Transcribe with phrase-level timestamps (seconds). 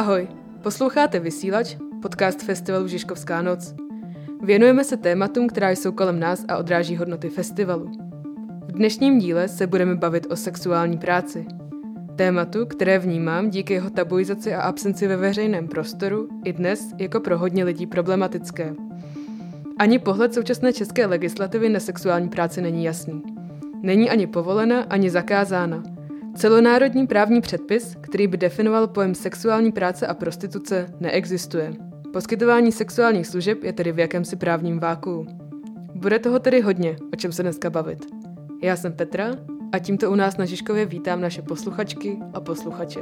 [0.00, 0.28] Ahoj,
[0.62, 3.74] posloucháte Vysílač, podcast festivalu Žižkovská noc.
[4.42, 7.90] Věnujeme se tématům, která jsou kolem nás a odráží hodnoty festivalu.
[8.68, 11.46] V dnešním díle se budeme bavit o sexuální práci.
[12.16, 17.38] Tématu, které vnímám díky jeho tabuizaci a absenci ve veřejném prostoru i dnes jako pro
[17.38, 18.74] hodně lidí problematické.
[19.78, 23.22] Ani pohled současné české legislativy na sexuální práci není jasný.
[23.82, 25.82] Není ani povolena, ani zakázána–
[26.36, 31.72] Celonárodní právní předpis, který by definoval pojem sexuální práce a prostituce, neexistuje.
[32.12, 35.26] Poskytování sexuálních služeb je tedy v jakémsi právním váku.
[35.94, 38.06] Bude toho tedy hodně, o čem se dneska bavit.
[38.62, 39.30] Já jsem Petra
[39.72, 43.00] a tímto u nás na Žižkově vítám naše posluchačky a posluchače.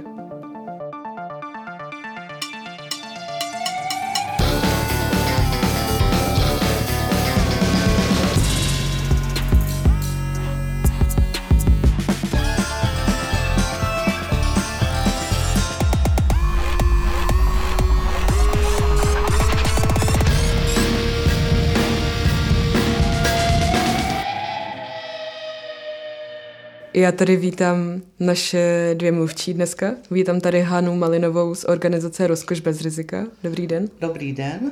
[26.99, 29.95] Já tady vítám naše dvě mluvčí dneska.
[30.11, 33.27] Vítám tady Hanu Malinovou z organizace Rozkoš bez rizika.
[33.43, 33.89] Dobrý den.
[34.01, 34.71] Dobrý den.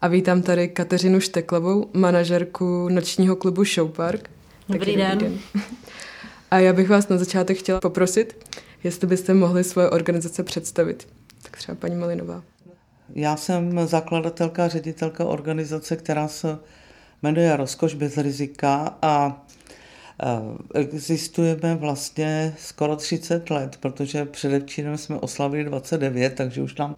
[0.00, 4.30] A vítám tady Kateřinu Šteklovou, manažerku nočního klubu Showpark.
[4.68, 5.18] Dobrý, den.
[5.18, 5.38] dobrý den.
[6.50, 8.46] A já bych vás na začátek chtěla poprosit,
[8.84, 11.08] jestli byste mohli svoje organizace představit.
[11.42, 12.42] Tak třeba paní Malinová.
[13.14, 16.58] Já jsem zakladatelka a ředitelka organizace, která se
[17.22, 19.42] jmenuje Rozkoš bez rizika a
[20.74, 26.96] existujeme vlastně skoro 30 let, protože předevčírem jsme oslavili 29, takže už nám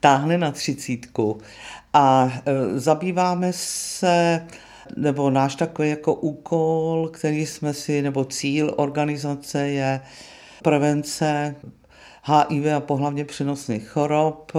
[0.00, 1.38] táhne na třicítku.
[1.92, 4.46] A eh, zabýváme se
[4.96, 10.00] nebo náš takový jako úkol, který jsme si, nebo cíl organizace je
[10.62, 11.54] prevence
[12.22, 14.52] HIV a pohlavně přenosných chorob,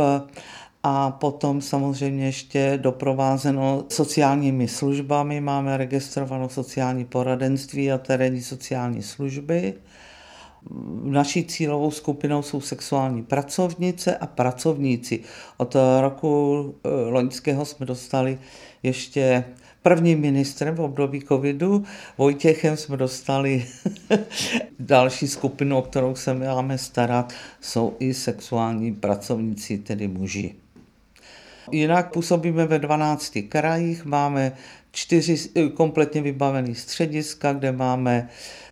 [0.84, 5.42] a potom samozřejmě ještě doprovázeno sociálními službami.
[5.42, 9.74] Máme registrovanou sociální poradenství a terénní sociální služby.
[11.04, 15.20] Naší cílovou skupinou jsou sexuální pracovnice a pracovníci.
[15.58, 18.40] Od roku eh, loňského jsme dostali
[18.84, 19.46] ještě
[19.82, 21.84] prvním ministrem v období covidu,
[22.18, 23.66] Vojtěchem jsme dostali
[24.80, 30.56] další skupinu, o kterou se máme starat, jsou i sexuální pracovníci, tedy muži.
[31.72, 34.52] Jinak působíme ve 12 krajích, máme
[34.92, 38.30] čtyři eh, kompletně vybavené střediska, kde máme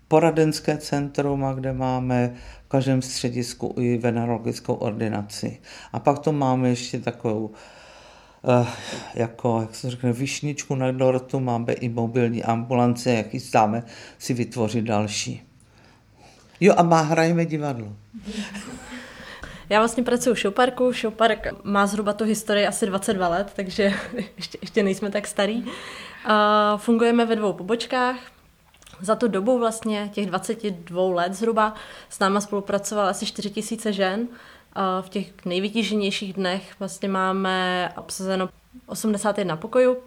[0.07, 2.33] poradenské centrum a kde máme
[2.65, 5.57] v každém středisku i venerologickou ordinaci.
[5.93, 7.51] A pak to máme ještě takovou
[8.59, 8.67] Uh,
[9.15, 13.83] jako, jak se řekne, vyšničku na dortu, máme i mobilní ambulance, jak chystáme
[14.17, 15.41] si vytvořit další.
[16.59, 17.93] Jo, a má hrajeme divadlo.
[19.69, 20.93] Já vlastně pracuji v Showparku.
[20.93, 23.93] Showpark má zhruba tu historii asi 22 let, takže
[24.37, 25.65] ještě, ještě nejsme tak starý.
[26.25, 28.17] A fungujeme ve dvou pobočkách.
[29.01, 31.73] Za tu dobu vlastně těch 22 let zhruba
[32.09, 34.27] s náma spolupracovalo asi 4 tisíce žen.
[34.73, 38.49] A v těch nejvytíženějších dnech vlastně máme obsazeno
[38.85, 39.97] 81 pokojů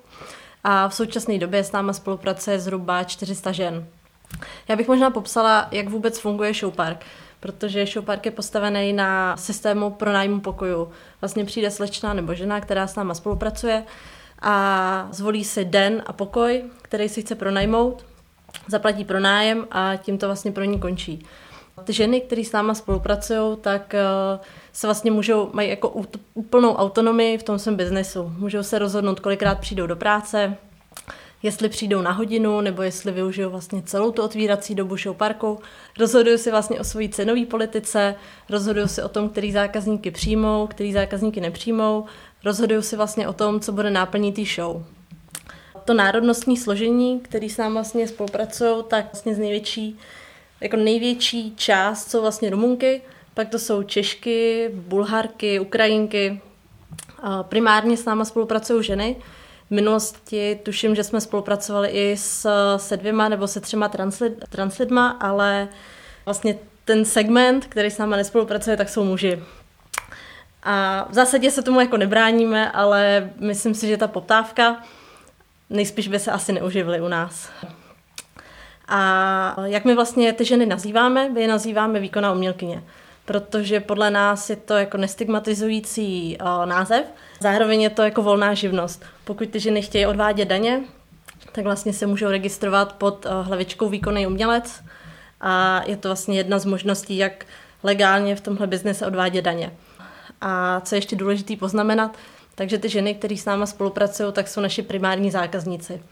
[0.64, 3.86] a v současné době s náma spolupracuje zhruba 400 žen.
[4.68, 7.04] Já bych možná popsala, jak vůbec funguje Showpark
[7.40, 10.90] protože showpark je postavený na systému pronájmu pokoju.
[11.20, 13.84] Vlastně přijde slečna nebo žena, která s náma spolupracuje
[14.42, 18.06] a zvolí si den a pokoj, který si chce pronajmout,
[18.68, 21.26] zaplatí pronájem a tím to vlastně pro ní končí.
[21.84, 24.04] Ty ženy, které s náma spolupracují, tak eh,
[24.72, 26.02] se vlastně můžou, mají jako
[26.34, 28.32] úplnou autonomii v tom svém biznesu.
[28.38, 30.56] Můžou se rozhodnout, kolikrát přijdou do práce,
[31.42, 35.60] jestli přijdou na hodinu, nebo jestli využijou vlastně celou tu otvírací dobu show parku.
[35.98, 38.14] Rozhodují si vlastně o své cenové politice,
[38.48, 42.04] rozhodují si o tom, který zákazníky přijmou, který zákazníky nepřijmou,
[42.44, 44.82] rozhodují si vlastně o tom, co bude náplní té show.
[45.84, 49.98] To národnostní složení, který s námi vlastně spolupracují, tak vlastně z největší,
[50.60, 53.02] jako největší část jsou vlastně Rumunky,
[53.34, 56.40] pak to jsou Češky, Bulharky, Ukrajinky.
[57.42, 59.16] Primárně s náma spolupracují ženy,
[59.70, 65.08] v minulosti tuším, že jsme spolupracovali i s, se dvěma nebo se třema translid, translidma,
[65.08, 65.68] ale
[66.24, 69.42] vlastně ten segment, který s náma nespolupracuje, tak jsou muži.
[70.62, 74.82] A v zásadě se tomu jako nebráníme, ale myslím si, že ta poptávka
[75.70, 77.50] nejspíš by se asi neuživily u nás.
[78.88, 81.28] A jak my vlastně ty ženy nazýváme?
[81.28, 82.82] My je nazýváme výkonná umělkyně
[83.30, 87.04] protože podle nás je to jako nestigmatizující uh, název.
[87.40, 89.04] Zároveň je to jako volná živnost.
[89.24, 90.80] Pokud ty ženy chtějí odvádět daně,
[91.52, 94.82] tak vlastně se můžou registrovat pod uh, hlavičkou výkonný umělec
[95.40, 97.46] a je to vlastně jedna z možností, jak
[97.82, 99.72] legálně v tomhle biznise odvádět daně.
[100.40, 102.16] A co je ještě důležité poznamenat,
[102.54, 106.02] takže ty ženy, které s náma spolupracují, tak jsou naši primární zákazníci.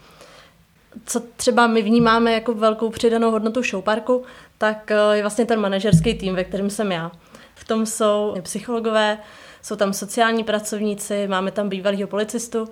[1.05, 4.23] Co třeba my vnímáme jako velkou přidanou hodnotu showparku,
[4.57, 7.11] tak eh, je vlastně ten manažerský tým, ve kterém jsem já.
[7.55, 9.17] V tom jsou psychologové,
[9.61, 12.67] jsou tam sociální pracovníci, máme tam bývalého policistu.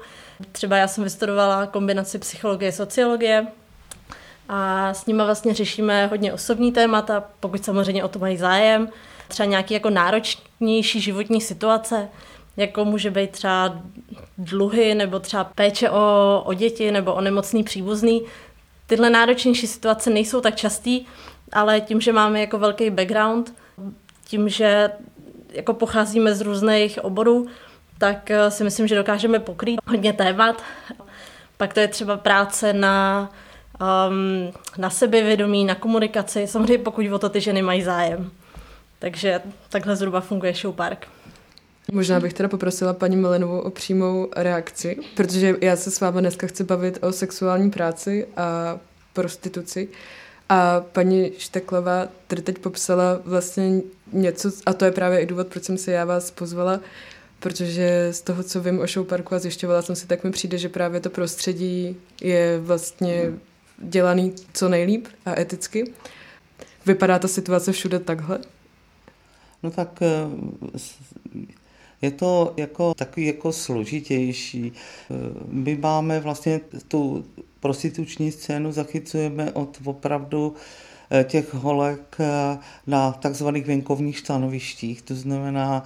[0.51, 3.47] Třeba já jsem vystudovala kombinaci psychologie a sociologie,
[4.49, 8.89] a s nimi vlastně řešíme hodně osobní témata, pokud samozřejmě o to mají zájem.
[9.27, 12.09] Třeba nějaké jako náročnější životní situace,
[12.57, 13.81] jako může být třeba
[14.37, 18.21] dluhy nebo třeba péče o, o děti nebo o nemocný příbuzný.
[18.87, 21.05] Tyhle náročnější situace nejsou tak častý,
[21.51, 23.53] ale tím, že máme jako velký background,
[24.25, 24.89] tím, že
[25.51, 27.47] jako pocházíme z různých oborů,
[27.97, 30.63] tak eh, si myslím, že dokážeme pokrýt hodně témat.
[31.57, 33.29] Pak to je třeba práce na,
[34.09, 38.31] um, na sebevědomí, na komunikaci, samozřejmě pokud o to ty ženy mají zájem.
[38.99, 41.07] Takže takhle zhruba funguje Show Park.
[41.91, 46.47] Možná bych teda poprosila paní Melenovou o přímou reakci, protože já se s vámi dneska
[46.47, 48.79] chci bavit o sexuální práci a
[49.13, 49.87] prostituci.
[50.49, 53.81] A paní Šteklová tady teď popsala vlastně
[54.13, 56.79] něco, a to je právě i důvod, proč jsem se já vás pozvala,
[57.39, 60.57] protože z toho, co vím o show parku a zjišťovala jsem si, tak mi přijde,
[60.57, 63.31] že právě to prostředí je vlastně
[63.77, 65.93] dělaný co nejlíp a eticky.
[66.85, 68.39] Vypadá ta situace všude takhle?
[69.63, 70.07] No tak eh,
[72.01, 74.73] je to jako takový jako složitější.
[74.73, 75.13] Eh,
[75.47, 77.25] my máme vlastně tu
[77.59, 80.53] prostituční scénu, zachycujeme od opravdu
[81.23, 82.17] těch holek
[82.87, 85.83] na takzvaných venkovních stanovištích, to znamená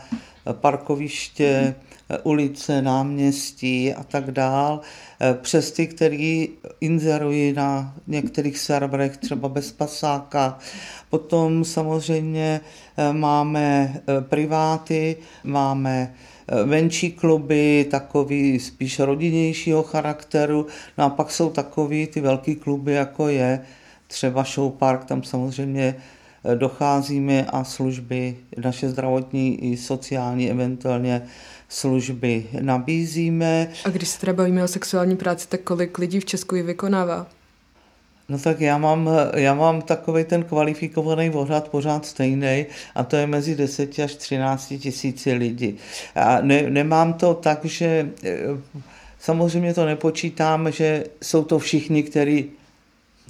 [0.51, 1.75] parkoviště,
[2.23, 4.81] ulice, náměstí a tak dál,
[5.41, 6.49] přes ty, který
[6.81, 10.57] inzerují na některých serverech, třeba bez pasáka.
[11.09, 12.61] Potom samozřejmě
[12.97, 16.13] eh, máme eh, priváty, máme
[16.47, 22.93] eh, venčí kluby, takový spíš rodinnějšího charakteru, no a pak jsou takový ty velký kluby,
[22.93, 23.61] jako je
[24.11, 25.95] třeba Show Park, tam samozřejmě
[26.55, 31.21] docházíme a služby, naše zdravotní i sociální eventuálně
[31.69, 33.67] služby nabízíme.
[33.85, 37.27] A když se teda bavíme o sexuální práci, tak kolik lidí v Česku ji vykonává?
[38.29, 42.65] No tak já mám, já mám takový ten kvalifikovaný odhad pořád stejný
[42.95, 45.77] a to je mezi 10 až 13 tisíci lidí.
[46.15, 48.37] A ne, nemám to tak, že eh,
[49.19, 52.51] samozřejmě to nepočítám, že jsou to všichni, kteří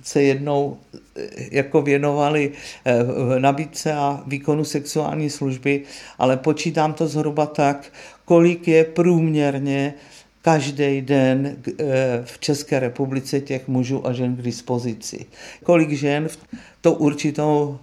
[0.03, 0.77] se jednou
[1.15, 2.51] eh, jako věnovali
[2.85, 5.83] eh, nabídce a výkonu sexuální služby,
[6.17, 7.93] ale počítám to zhruba tak,
[8.25, 9.93] kolik je průměrně
[10.41, 15.25] každý den eh, v České republice těch mužů a žen k dispozici.
[15.63, 16.37] Kolik žen v
[16.81, 17.79] to určitou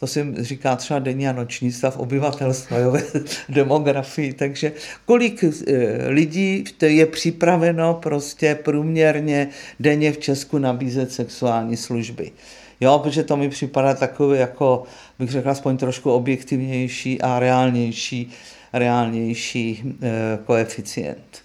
[0.00, 2.96] to se říká třeba denní a noční stav obyvatelstva jo,
[3.48, 4.72] demografii, takže
[5.06, 9.48] kolik eh, lidí je připraveno prostě průměrně
[9.80, 12.32] denně v Česku nabízet sexuální služby.
[12.80, 14.82] Jo, protože to mi připadá takový jako,
[15.18, 18.30] bych řekl, aspoň trošku objektivnější a reálnější,
[18.72, 21.42] reálnější eh, koeficient.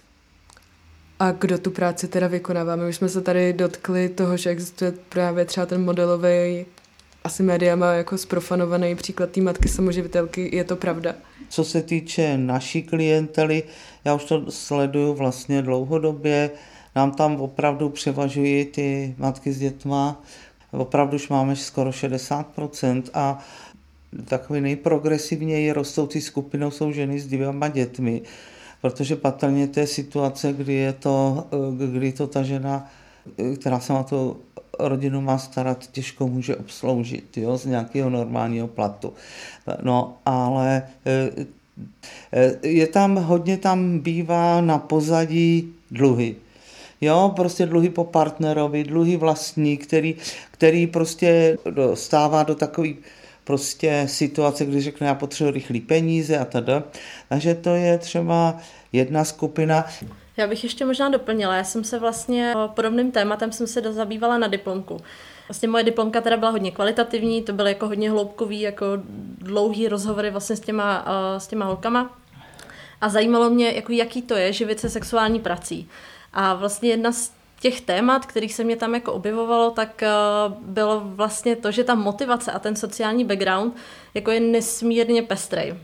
[1.18, 2.76] A kdo tu práci teda vykonává?
[2.76, 6.66] My už jsme se tady dotkli toho, že existuje právě třeba ten modelový
[7.26, 11.14] asi médiama jako sprofanovaný příklad té matky samoživitelky, je to pravda?
[11.48, 13.62] Co se týče naší klientely,
[14.04, 16.50] já už to sleduju vlastně dlouhodobě,
[16.96, 20.22] nám tam opravdu převažují ty matky s dětma,
[20.70, 23.38] opravdu už máme skoro 60% a
[24.24, 28.22] takový nejprogresivněji rostoucí skupinou jsou ženy s dvěma dětmi.
[28.82, 31.46] Protože patrně je situace, kdy je to,
[31.78, 32.90] kdy to ta žena,
[33.60, 34.36] která se na to
[34.78, 39.12] rodinu má starat, těžko může obsloužit jo, z nějakého normálního platu.
[39.82, 41.46] No, ale eh,
[42.32, 46.36] eh, je tam, hodně tam bývá na pozadí dluhy.
[47.00, 50.14] Jo, prostě dluhy po partnerovi, dluhy vlastní, který,
[50.50, 52.96] který prostě dostává do takových
[53.44, 56.82] prostě situace, kdy řekne, já potřebuji rychlý peníze a teda.
[57.28, 58.56] Takže to je třeba
[58.92, 59.86] jedna skupina.
[60.36, 64.46] Já bych ještě možná doplnila, já jsem se vlastně podobným tématem jsem se zabývala na
[64.46, 65.00] diplomku.
[65.48, 68.86] Vlastně moje diplomka teda byla hodně kvalitativní, to byly jako hodně hloubkový, jako
[69.38, 71.04] dlouhý rozhovory vlastně s těma,
[71.38, 72.18] s těma holkama.
[73.00, 75.88] A zajímalo mě, jako jaký to je živit se sexuální prací.
[76.32, 81.02] A vlastně jedna z těch témat, kterých se mě tam jako objevovalo, tak uh, bylo
[81.04, 83.76] vlastně to, že ta motivace a ten sociální background
[84.14, 85.74] jako je nesmírně pestrej.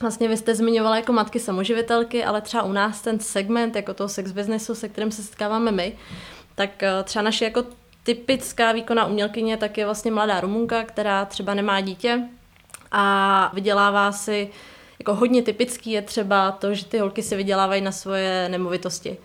[0.00, 4.08] Vlastně vy jste zmiňovala jako matky samoživitelky, ale třeba u nás ten segment jako toho
[4.08, 5.96] sex businessu, se kterým se setkáváme my,
[6.54, 7.64] tak uh, třeba naše jako
[8.02, 12.22] typická výkonná umělkyně tak je vlastně mladá Rumunka, která třeba nemá dítě
[12.92, 14.50] a vydělává si
[14.98, 19.16] Jako hodně typický je třeba to, že ty holky si vydělávají na svoje nemovitosti.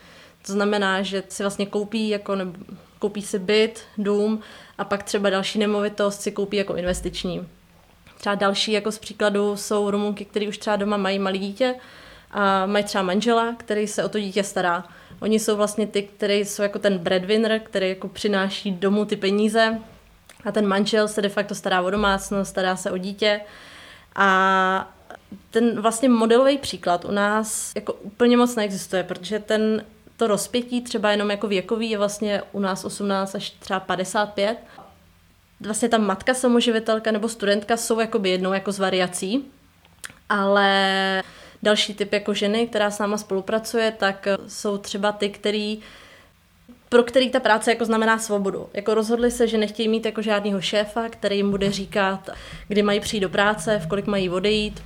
[0.45, 2.51] To znamená, že si vlastně koupí, jako, nebo,
[2.99, 4.39] koupí si byt, dům
[4.77, 7.47] a pak třeba další nemovitost si koupí jako investiční.
[8.21, 11.75] Třeba další jako z příkladu jsou Rumunky, které už třeba doma mají malé dítě
[12.31, 14.83] a mají třeba manžela, který se o to dítě stará.
[15.21, 19.79] Oni jsou vlastně ty, kteří jsou jako ten breadwinner, který jako přináší domů ty peníze
[20.45, 23.41] a ten manžel se de facto stará o domácnost, stará se o dítě
[24.15, 24.93] a
[25.49, 29.85] ten vlastně modelový příklad u nás jako úplně moc neexistuje, protože ten
[30.17, 34.57] to rozpětí třeba jenom jako věkový je vlastně u nás 18 až třeba 55.
[35.65, 39.45] Vlastně ta matka samoživitelka nebo studentka jsou jakoby jednou jako z variací,
[40.29, 41.23] ale
[41.63, 45.79] další typ jako ženy, která s náma spolupracuje, tak jsou třeba ty, který
[46.89, 48.69] pro který ta práce jako znamená svobodu.
[48.73, 52.29] Jako rozhodli se, že nechtějí mít jako žádného šéfa, který jim bude říkat,
[52.67, 54.81] kdy mají přijít do práce, v kolik mají odejít,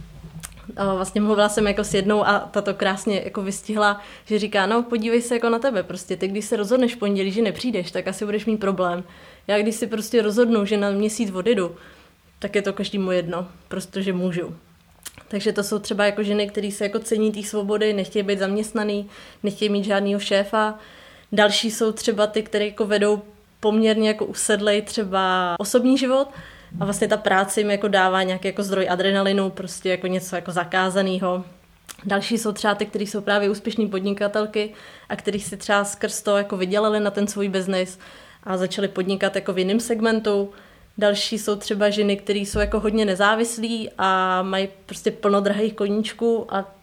[0.96, 4.84] vlastně mluvila jsem jako s jednou a ta to krásně jako vystihla, že říká, no
[4.84, 8.08] podívej se jako na tebe, prostě ty když se rozhodneš v pondělí, že nepřijdeš, tak
[8.08, 9.04] asi budeš mít problém.
[9.48, 11.76] Já když si prostě rozhodnu, že na měsíc odjedu,
[12.40, 14.56] tak je to každému jedno, protože můžu.
[15.28, 19.10] Takže to jsou třeba jako ženy, které se jako cení té svobody, nechtějí být zaměstnaný,
[19.44, 20.80] nechtějí mít žádného šéfa.
[21.32, 23.22] Další jsou třeba ty, které jako vedou
[23.60, 26.28] poměrně jako usedlej třeba osobní život,
[26.80, 30.52] a vlastně ta práce jim jako dává nějaký jako zdroj adrenalinu, prostě jako něco jako
[30.52, 31.44] zakázaného.
[32.06, 34.74] Další jsou třeba ty, kteří jsou právě úspěšní podnikatelky
[35.10, 38.00] a kteří si třeba skrz to jako vydělali na ten svůj biznis
[38.46, 40.52] a začali podnikat jako v jiném segmentu.
[40.98, 46.56] Další jsou třeba ženy, které jsou jako hodně nezávislí a mají prostě plno drahých koníčků
[46.56, 46.76] a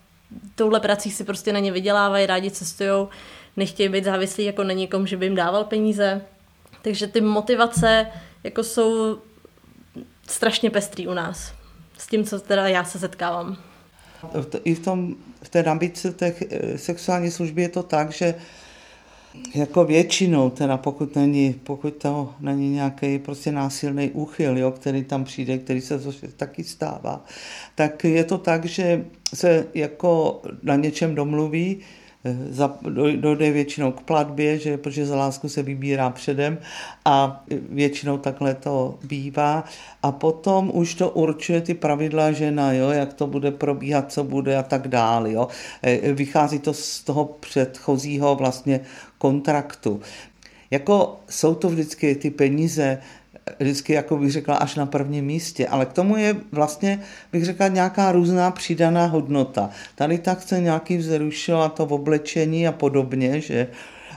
[0.54, 3.06] touhle prací si prostě na ně vydělávají, rádi cestují,
[3.56, 6.22] nechtějí být závislí jako na někom, že by jim dával peníze.
[6.82, 8.06] Takže ty motivace
[8.44, 9.18] jako jsou
[10.28, 11.52] strašně pestrý u nás.
[11.98, 13.56] S tím, co teda já se setkávám.
[14.64, 18.34] I v, tom, v té nabídce eh, sexuální služby je to tak, že
[19.54, 25.24] jako většinou, teda pokud není, pokud to není nějaký prostě násilný úchyl, jo, který tam
[25.24, 26.00] přijde, který se
[26.36, 27.24] taky stává,
[27.74, 31.80] tak je to tak, že se jako na něčem domluví,
[33.16, 36.58] dojde většinou k platbě, že, protože za lásku se vybírá předem
[37.04, 39.64] a většinou takhle to bývá.
[40.02, 44.56] A potom už to určuje ty pravidla žena, jo, jak to bude probíhat, co bude
[44.56, 45.32] a tak dále.
[45.32, 45.48] Jo.
[45.82, 48.80] E, vychází to z toho předchozího vlastně
[49.18, 50.00] kontraktu.
[50.70, 52.98] Jako jsou to vždycky ty peníze,
[53.58, 55.66] vždycky, jako bych řekla, až na prvním místě.
[55.66, 57.00] Ale k tomu je vlastně,
[57.32, 59.70] bych řekla, nějaká různá přidaná hodnota.
[59.94, 63.68] Tady tak chce nějaký vzrušil a to v oblečení a podobně, že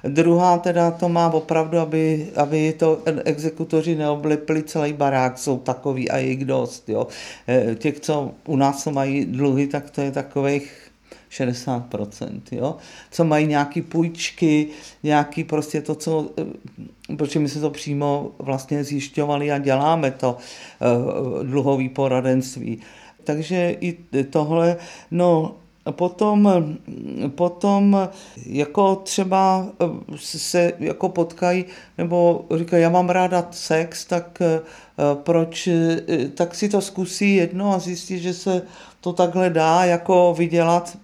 [0.08, 6.17] Druhá teda to má opravdu, aby, aby to exekutoři neoblepili celý barák, jsou takový a
[6.17, 6.89] jich dost.
[6.89, 7.08] Jo.
[7.48, 10.86] E, těch, co u nás mají dluhy, tak to je takových
[11.32, 12.75] 60%, jo?
[13.12, 14.67] co mají nějaký půjčky,
[15.03, 16.44] nějaký prostě to, co, eh,
[17.17, 22.81] protože my se to přímo vlastně zjišťovali a děláme to uh, dluhový poradenství.
[23.24, 23.97] Takže i
[24.29, 24.77] tohle,
[25.12, 25.55] no
[25.91, 26.50] Potom,
[27.35, 28.09] potom
[28.45, 31.65] jako třeba eh, se jako potkají,
[31.97, 34.41] nebo říkají, já mám ráda sex, tak
[35.13, 35.69] proč,
[36.33, 38.62] tak si to zkusí jedno a zjistí, že se
[39.01, 40.97] to takhle dá jako vydělat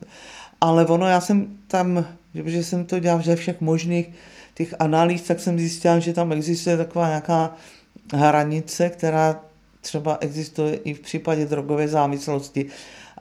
[0.61, 2.05] ale ono, já jsem tam,
[2.45, 4.09] že jsem to dělal ze všech možných
[4.53, 7.55] těch analýz, tak jsem zjistil, že tam existuje taková nějaká
[8.13, 9.41] hranice, která
[9.81, 12.65] třeba existuje i v případě drogové závislosti.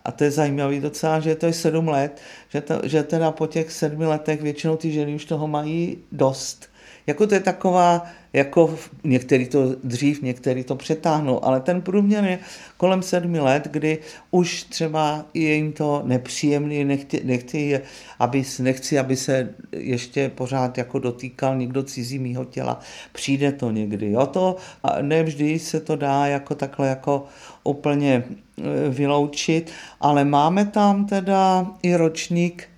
[0.04, 3.46] A to je zajímavé docela, že to je sedm let, že, to, že teda po
[3.46, 6.69] těch sedmi letech většinou ty ženy už toho mají dost.
[7.06, 12.38] Jako to je taková, jako některý to dřív, některý to přetáhnou, ale ten průměr je
[12.76, 13.98] kolem sedmi let, kdy
[14.30, 17.80] už třeba je jim to nepříjemný, nechci, nechci,
[18.18, 22.80] aby, nechci, aby se ještě pořád jako dotýkal někdo cizí mýho těla.
[23.12, 24.10] Přijde to někdy.
[24.10, 24.26] Jo?
[24.26, 24.56] To,
[25.02, 27.24] nevždy se to dá jako takhle jako
[27.64, 29.70] úplně e, vyloučit,
[30.00, 32.68] ale máme tam teda i ročník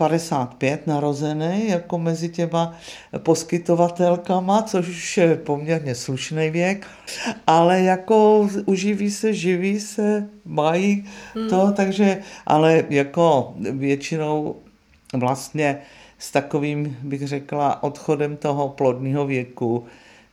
[0.00, 2.74] 55 narozený jako mezi těma
[3.18, 6.86] poskytovatelkama, což už je poměrně slušný věk,
[7.46, 11.04] ale jako uživí se, živí se, mají
[11.48, 11.72] to, hmm.
[11.72, 14.56] takže, ale jako většinou
[15.14, 15.78] vlastně
[16.18, 19.84] s takovým, bych řekla, odchodem toho plodného věku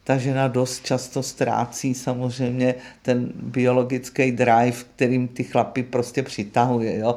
[0.08, 6.98] ta žena dost často ztrácí samozřejmě ten biologický drive, kterým ty chlapy prostě přitahuje.
[6.98, 7.16] Jo.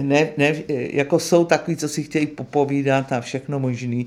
[0.00, 4.06] Ne, ne, jako jsou takový, co si chtějí popovídat a všechno možný,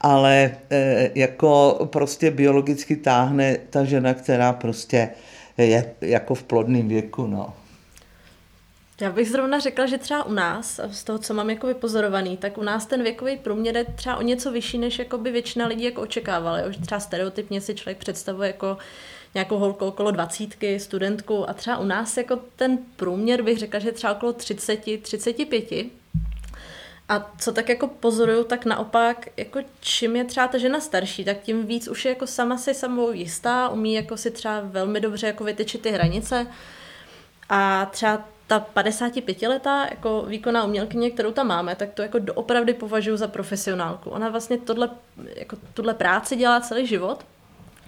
[0.00, 5.08] ale e, jako prostě biologicky táhne ta žena, která prostě
[5.58, 7.26] je jako v plodném věku.
[7.26, 7.52] No.
[9.00, 12.58] Já bych zrovna řekla, že třeba u nás, z toho, co mám jako vypozorovaný, tak
[12.58, 15.84] u nás ten věkový průměr je třeba o něco vyšší, než jako by většina lidí
[15.84, 16.66] jako očekávala.
[16.68, 18.78] Už třeba stereotypně si člověk představuje jako
[19.34, 23.92] nějakou holku okolo dvacítky, studentku a třeba u nás jako ten průměr bych řekla, že
[23.92, 25.72] třeba okolo 30, 35.
[27.08, 31.40] A co tak jako pozoruju, tak naopak, jako čím je třeba ta žena starší, tak
[31.40, 35.26] tím víc už je jako sama si samou jistá, umí jako si třeba velmi dobře
[35.26, 36.46] jako vytyčit ty hranice.
[37.48, 42.74] A třeba ta 55 letá jako výkonná umělkyně, kterou tam máme, tak to jako doopravdy
[42.74, 44.10] považuji za profesionálku.
[44.10, 44.90] Ona vlastně tohle,
[45.36, 47.24] jako tuhle práci dělá celý život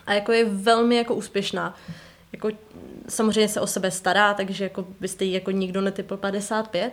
[0.06, 1.74] a jako je velmi jako úspěšná.
[2.32, 2.48] Jako
[3.08, 6.92] samozřejmě se o sebe stará, takže jako byste jí jako nikdo netypl 55,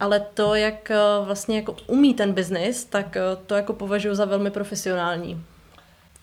[0.00, 4.24] ale to, jak eh, vlastně jako umí ten biznis, tak eh, to jako považuji za
[4.24, 5.44] velmi profesionální.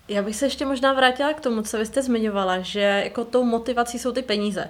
[0.08, 3.44] Já bych se ještě možná vrátila k tomu, co vy jste zmiňovala, že jako tou
[3.44, 4.70] motivací jsou ty peníze.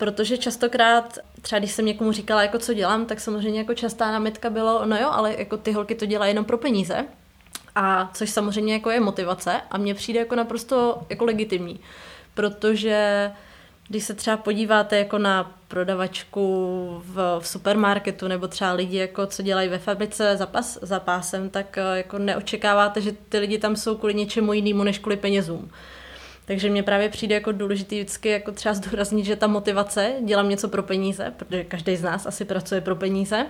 [0.00, 4.50] Protože častokrát, třeba když jsem někomu říkala, jako co dělám, tak samozřejmě jako častá námitka
[4.50, 7.04] bylo, no jo, ale jako ty holky to dělají jenom pro peníze.
[7.74, 11.80] A což samozřejmě jako je motivace a mně přijde jako naprosto jako legitimní.
[12.34, 13.30] Protože
[13.88, 16.42] když se třeba podíváte jako na prodavačku
[17.04, 21.50] v, v supermarketu nebo třeba lidi, jako co dělají ve fabrice za, pas, za pásem,
[21.50, 25.70] tak eh, jako neočekáváte, že ty lidi tam jsou kvůli něčemu jinému než kvůli penězům.
[26.50, 30.68] Takže mně právě přijde jako důležitý vždycky jako třeba zdůraznit, že ta motivace, dělám něco
[30.68, 33.46] pro peníze, protože každý z nás asi pracuje pro peníze,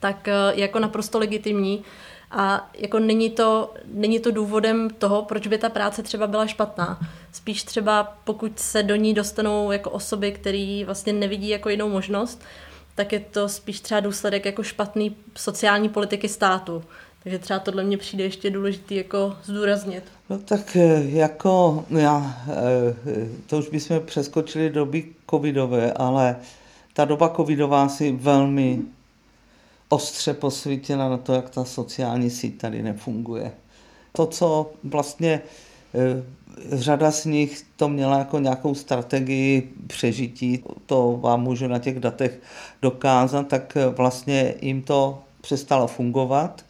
[0.00, 1.84] tak eh, je jako naprosto legitimní
[2.30, 7.00] a jako není to, není to důvodem toho, proč by ta práce třeba byla špatná.
[7.32, 12.42] Spíš třeba pokud se do ní dostanou jako osoby, které vlastně nevidí jako jinou možnost,
[12.94, 16.84] tak je to spíš třeba důsledek jako špatný sociální politiky státu.
[17.28, 20.04] Takže třeba tohle mě přijde ještě důležitý jako zdůraznit.
[20.30, 26.36] No tak eh, jako já, eh, to už bychom přeskočili doby covidové, ale
[26.92, 28.80] ta doba covidová si velmi
[29.88, 33.52] ostře posvítila na to, jak ta sociální síť tady nefunguje.
[34.12, 35.40] To, co vlastně
[35.94, 36.22] eh,
[36.72, 42.40] řada z nich to měla jako nějakou strategii přežití, to vám můžu na těch datech
[42.82, 46.64] dokázat, tak vlastně jim to přestalo fungovat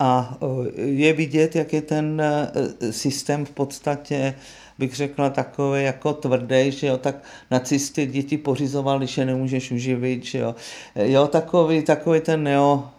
[0.00, 0.38] a
[0.76, 4.34] e, je vidět, jak je ten e, systém v podstatě
[4.78, 7.16] bych řekla takový jako tvrdý, že jo, tak
[7.50, 10.54] nacisty děti pořizovali, že nemůžeš uživit, že jo.
[10.94, 12.90] E, jo, takový, takový ten neo,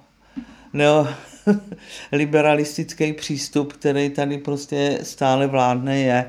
[0.74, 1.08] neo
[2.12, 6.26] liberalistický přístup, který tady prostě stále vládne, je,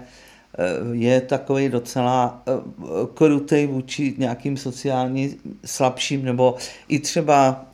[0.93, 2.43] je takový docela
[3.15, 5.29] krutej vůči nějakým sociálně
[5.65, 6.57] slabším, nebo
[6.89, 7.67] i třeba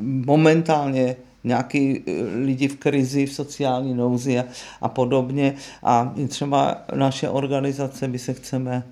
[0.00, 2.12] momentálně nějaký eh,
[2.44, 4.44] lidi v krizi, v sociální nouzi a,
[4.80, 5.54] a podobně.
[5.82, 8.82] A třeba naše organizace, my se chceme,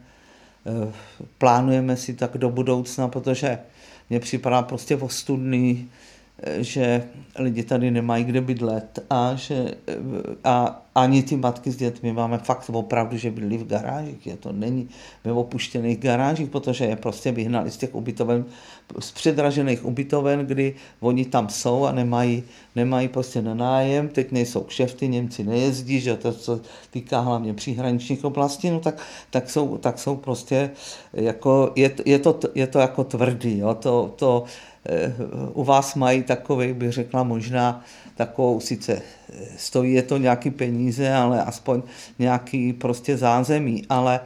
[0.66, 0.92] eh,
[1.38, 3.58] plánujeme si tak do budoucna, protože
[4.10, 5.88] mně připadá prostě ostudný,
[6.58, 7.04] že
[7.38, 9.74] lidi tady nemají kde bydlet a že
[10.44, 14.26] a ani ty matky s dětmi máme fakt opravdu, že byli v garážích.
[14.26, 14.88] Je to není
[15.24, 18.44] ve opuštěných garážích, protože je prostě vyhnali z těch ubytoven,
[18.98, 22.42] z předražených ubytoven, kdy oni tam jsou a nemají,
[22.76, 24.08] nemají prostě na nájem.
[24.08, 28.98] Teď nejsou kšefty, Němci nejezdí, že to, co týká hlavně příhraničních oblastí, no tak,
[29.30, 30.70] tak, jsou, tak jsou prostě
[31.12, 33.74] jako, je, je, to, je to jako tvrdý, jo?
[33.74, 34.44] To, to,
[35.52, 37.84] u vás mají takový, bych řekla, možná
[38.16, 41.82] takovou, sice eh, stojí je to nějaký peníze, ale aspoň
[42.18, 44.20] nějaký prostě zázemí, ale,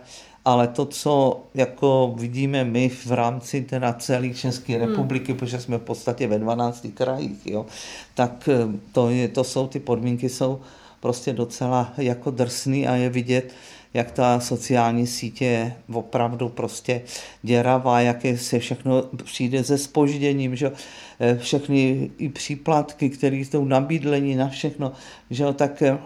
[0.44, 4.88] ale to, co jako vidíme my v rámci teda celé České hmm.
[4.88, 5.38] republiky, hmm.
[5.38, 7.66] protože jsme v podstatě ve 12 krajích, jo,
[8.14, 10.60] tak eh, to, je, to jsou, ty podmínky jsou
[11.00, 13.52] prostě docela jako drsný a je vidět,
[13.96, 17.02] jak ta sociální sítě je opravdu prostě
[17.42, 20.72] děravá, jaké se všechno přijde se spožděním, že
[21.20, 24.92] eh, všechny i příplatky, které jsou nabídlení na všechno,
[25.30, 25.98] že tak eh,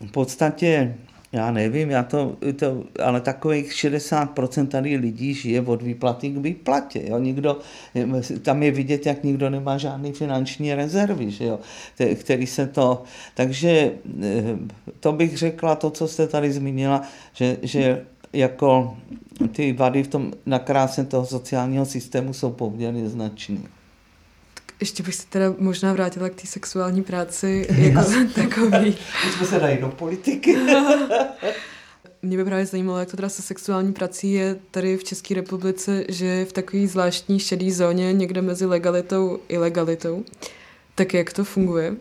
[0.00, 0.94] v podstatě
[1.34, 7.02] já nevím, já to, to, ale takových 60% tady lidí žije od výplaty k výplatě.
[7.06, 7.18] Jo?
[7.18, 7.58] Nikdo,
[8.42, 11.58] tam je vidět, jak nikdo nemá žádný finanční rezervy, že jo?
[12.14, 13.02] který se to...
[13.34, 13.92] Takže
[14.22, 14.56] eh,
[15.00, 18.96] to bych řekla, to, co jste tady zmínila, že, že jako
[19.52, 23.58] ty vady v tom nakrásně toho sociálního systému jsou poměrně značné.
[24.80, 28.00] Ještě bych se teda možná vrátila k té sexuální práci jako
[28.34, 28.96] takový.
[29.26, 30.56] My jsme se dali do politiky.
[32.22, 36.04] Mě by právě zajímalo, jak to teda se sexuální prací je tady v České republice,
[36.08, 40.24] že je v takové zvláštní šedé zóně někde mezi legalitou a ilegalitou.
[40.94, 41.94] Tak jak to funguje?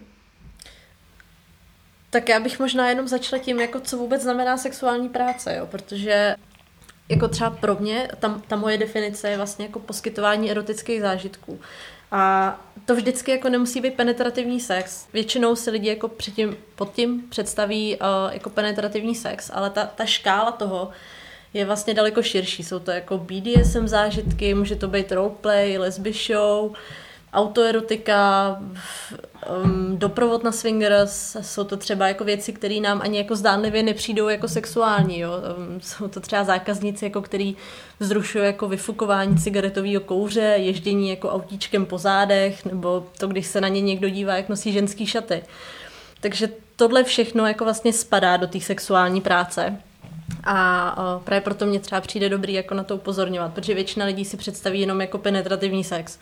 [2.09, 5.65] Tak já bych možná jenom začala tím, jako co vůbec znamená sexuální práce, jo?
[5.65, 6.35] protože
[7.09, 11.59] jako třeba pro mě, tam, ta moje definice je vlastně jako poskytování erotických zážitků.
[12.15, 15.07] A to vždycky jako nemusí být penetrativní sex.
[15.13, 20.05] Většinou si lidi jako předtím, pod tím představí uh, jako penetrativní sex, ale ta, ta
[20.05, 20.89] škála toho
[21.53, 22.63] je vlastně daleko širší.
[22.63, 26.75] Jsou to jako BDSM zážitky, může to být roleplay, lesby show,
[27.33, 28.57] autoerotika,
[29.63, 34.27] um, doprovod na swingers, jsou to třeba jako věci, které nám ani jako zdánlivě nepřijdou
[34.27, 35.31] jako sexuální, jo.
[35.57, 37.55] Um, jsou to třeba zákazníci, jako který
[37.99, 43.67] vzrušují jako vyfukování cigaretového kouře, ježdění jako autíčkem po zádech, nebo to, když se na
[43.67, 45.43] ně někdo dívá, jak nosí ženský šaty.
[46.21, 49.77] Takže tohle všechno jako vlastně spadá do té sexuální práce.
[50.43, 54.37] A právě proto mě třeba přijde dobrý jako na to upozorňovat, protože většina lidí si
[54.37, 56.19] představí jenom jako penetrativní sex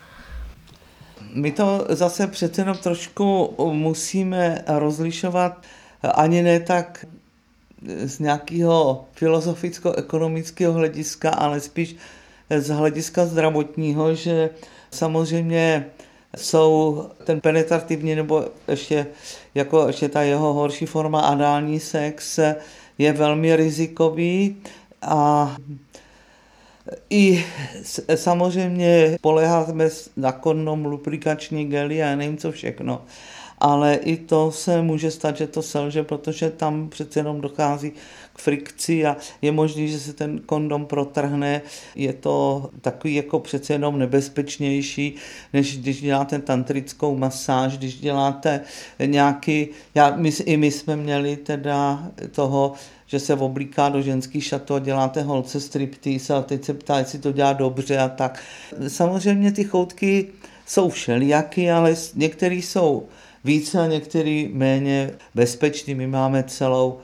[1.34, 5.62] my to zase přece jenom trošku musíme rozlišovat
[6.14, 7.06] ani ne tak
[8.04, 11.96] z nějakého filozoficko-ekonomického hlediska, ale spíš
[12.58, 14.50] z hlediska zdravotního, že
[14.90, 15.86] samozřejmě
[16.36, 19.06] jsou ten penetrativní nebo ještě,
[19.54, 22.38] jako ještě ta jeho horší forma anální sex
[22.98, 24.56] je velmi rizikový
[25.02, 25.56] a
[27.10, 27.44] i
[28.14, 33.02] samozřejmě poleháme na kondom, lubrikační gely a nevím co všechno.
[33.58, 37.92] Ale i to se může stát, že to selže, protože tam přece jenom dochází
[38.32, 41.62] k frikci a je možné, že se ten kondom protrhne.
[41.94, 45.14] Je to takový jako přece jenom nebezpečnější,
[45.52, 48.60] než když děláte tantrickou masáž, když děláte
[49.06, 52.72] nějaký, já, my, i my jsme měli teda toho
[53.12, 57.18] že se oblíká do ženský šato a děláte holce striptease a teď se ptá, jestli
[57.18, 58.42] to dělá dobře a tak.
[58.88, 60.26] Samozřejmě ty choutky
[60.66, 63.06] jsou všelijaky, ale některý jsou
[63.44, 65.94] více a některý méně bezpečný.
[65.94, 67.00] My máme celou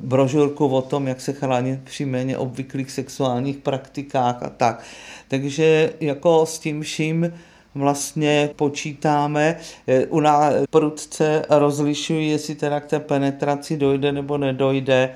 [0.00, 4.82] brožurku o tom, jak se chránit při méně obvyklých sexuálních praktikách a tak.
[5.28, 7.32] Takže jako s tím vším
[7.74, 9.56] vlastně počítáme.
[9.86, 15.14] Eh, u nás prudce rozlišují, jestli teda k té penetraci dojde nebo nedojde.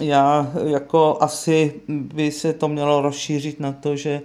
[0.00, 4.20] Já jako asi by se to mělo rozšířit na to, že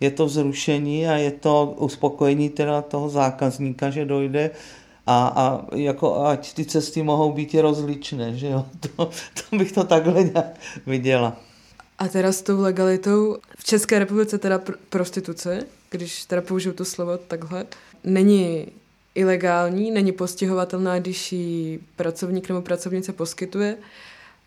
[0.00, 4.50] je to zrušení a je to uspokojení teda toho zákazníka, že dojde
[5.06, 9.10] a, a jako ať ty cesty mohou být i rozličné, že jo, to,
[9.50, 11.36] to bych to takhle nějak viděla.
[11.98, 16.84] A teda s tou legalitou v České republice teda pr- prostituce, když teda použiju to
[16.84, 17.66] slovo takhle,
[18.04, 18.66] není
[19.14, 23.76] ilegální, není postihovatelná, když ji pracovník nebo pracovnice poskytuje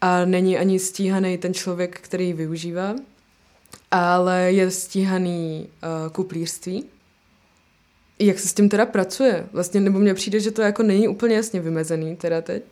[0.02, 2.96] a není ani stíhaný ten člověk, který ji využívá,
[3.92, 6.86] ale je stíhaný uh, kuplířství.
[8.20, 9.46] Jak se s tím teda pracuje?
[9.52, 12.64] Vlastně, nebo mně přijde, že to jako není úplně jasně vymezený teda teď.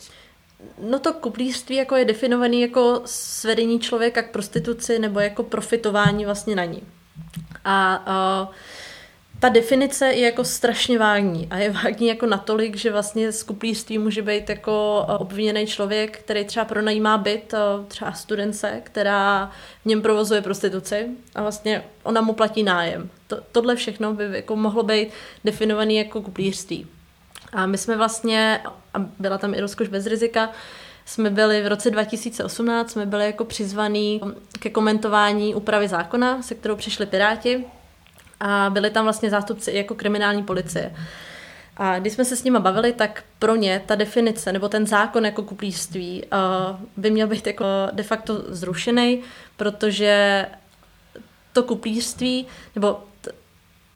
[0.90, 6.56] No to kuplířství jako je definovaný jako svedení člověka k prostituci nebo jako profitování vlastně
[6.56, 6.84] na ní.
[7.66, 8.06] A
[8.48, 8.54] uh,
[9.44, 13.98] ta definice je jako strašně vágní a je vágní jako natolik, že vlastně z kuplířství
[13.98, 17.54] může být jako obviněný člověk, který třeba pronajímá byt,
[17.88, 19.52] třeba studence, která
[19.82, 23.10] v něm provozuje prostituci a vlastně ona mu platí nájem.
[23.28, 25.08] To, tohle všechno by jako mohlo být
[25.44, 26.88] definované jako kuplířství.
[27.54, 28.62] A my jsme vlastně,
[28.94, 30.50] a byla tam i rozkoš bez rizika,
[31.06, 34.22] jsme byli v roce 2018, jsme byli jako přizvaní
[34.60, 37.66] ke komentování úpravy zákona, se kterou přišli Piráti
[38.44, 40.96] a byli tam vlastně zástupci jako kriminální policie.
[41.78, 45.26] A když jsme se s nimi bavili, tak pro ně ta definice nebo ten zákon
[45.26, 49.22] jako kuplířství uh, by měl být jako de facto zrušený,
[49.58, 50.46] protože
[51.54, 53.00] to kuplířství nebo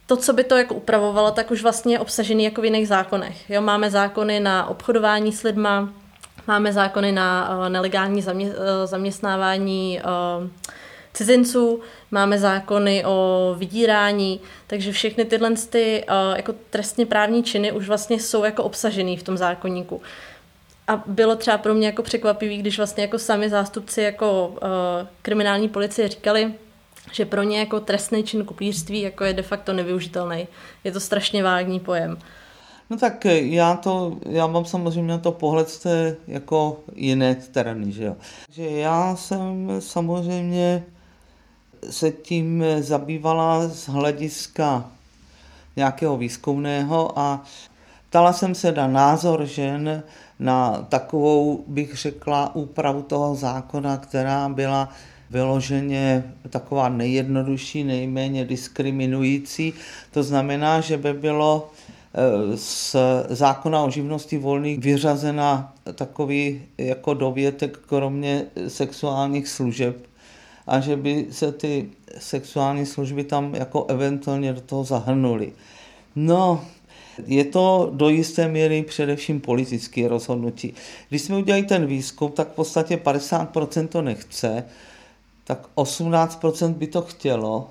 [0.05, 3.49] to, co by to jako upravovalo, tak už vlastně je obsažený jako v jiných zákonech.
[3.49, 5.89] Jo, máme zákony na obchodování s lidma,
[6.47, 8.51] máme zákony na uh, nelegální zamě,
[8.85, 10.01] zaměstnávání
[10.41, 10.47] uh,
[11.17, 11.79] cizinců,
[12.11, 18.19] máme zákony o vydírání, takže všechny tyhle ty, uh, jako trestně právní činy už vlastně
[18.19, 20.01] jsou jako obsažený v tom zákonníku.
[20.87, 24.57] A bylo třeba pro mě jako překvapivý, když vlastně jako sami zástupci jako uh,
[25.21, 26.53] kriminální policie říkali,
[27.11, 30.47] že pro ně jako trestný čin kuplířství jako je de facto nevyužitelný.
[30.83, 32.17] Je to strašně vágní pojem.
[32.89, 37.91] No tak já to, já mám samozřejmě na to pohled z té jako jiné strany,
[37.91, 38.15] že jo.
[38.51, 40.83] Že já jsem samozřejmě
[41.89, 44.85] se tím zabývala z hlediska
[45.75, 47.43] nějakého výzkumného a
[48.09, 50.03] ptala jsem se na názor žen
[50.39, 54.89] na takovou, bych řekla, úpravu toho zákona, která byla
[55.29, 59.73] vyloženě taková nejjednodušší, nejméně diskriminující.
[60.11, 61.69] To znamená, že by bylo
[62.13, 62.95] eh, z
[63.29, 70.07] zákona o živnosti volných vyřazena takový jako dovětek kromě sexuálních služeb
[70.67, 75.53] a že by se ty sexuální služby tam jako eventuálně do toho zahrnuly.
[76.15, 76.65] No,
[77.25, 80.73] je to do jisté míry především politické rozhodnutí.
[81.09, 84.63] Když jsme udělali ten výzkum, tak v podstatě 50% to nechce,
[85.43, 87.69] tak 18% by to chtělo,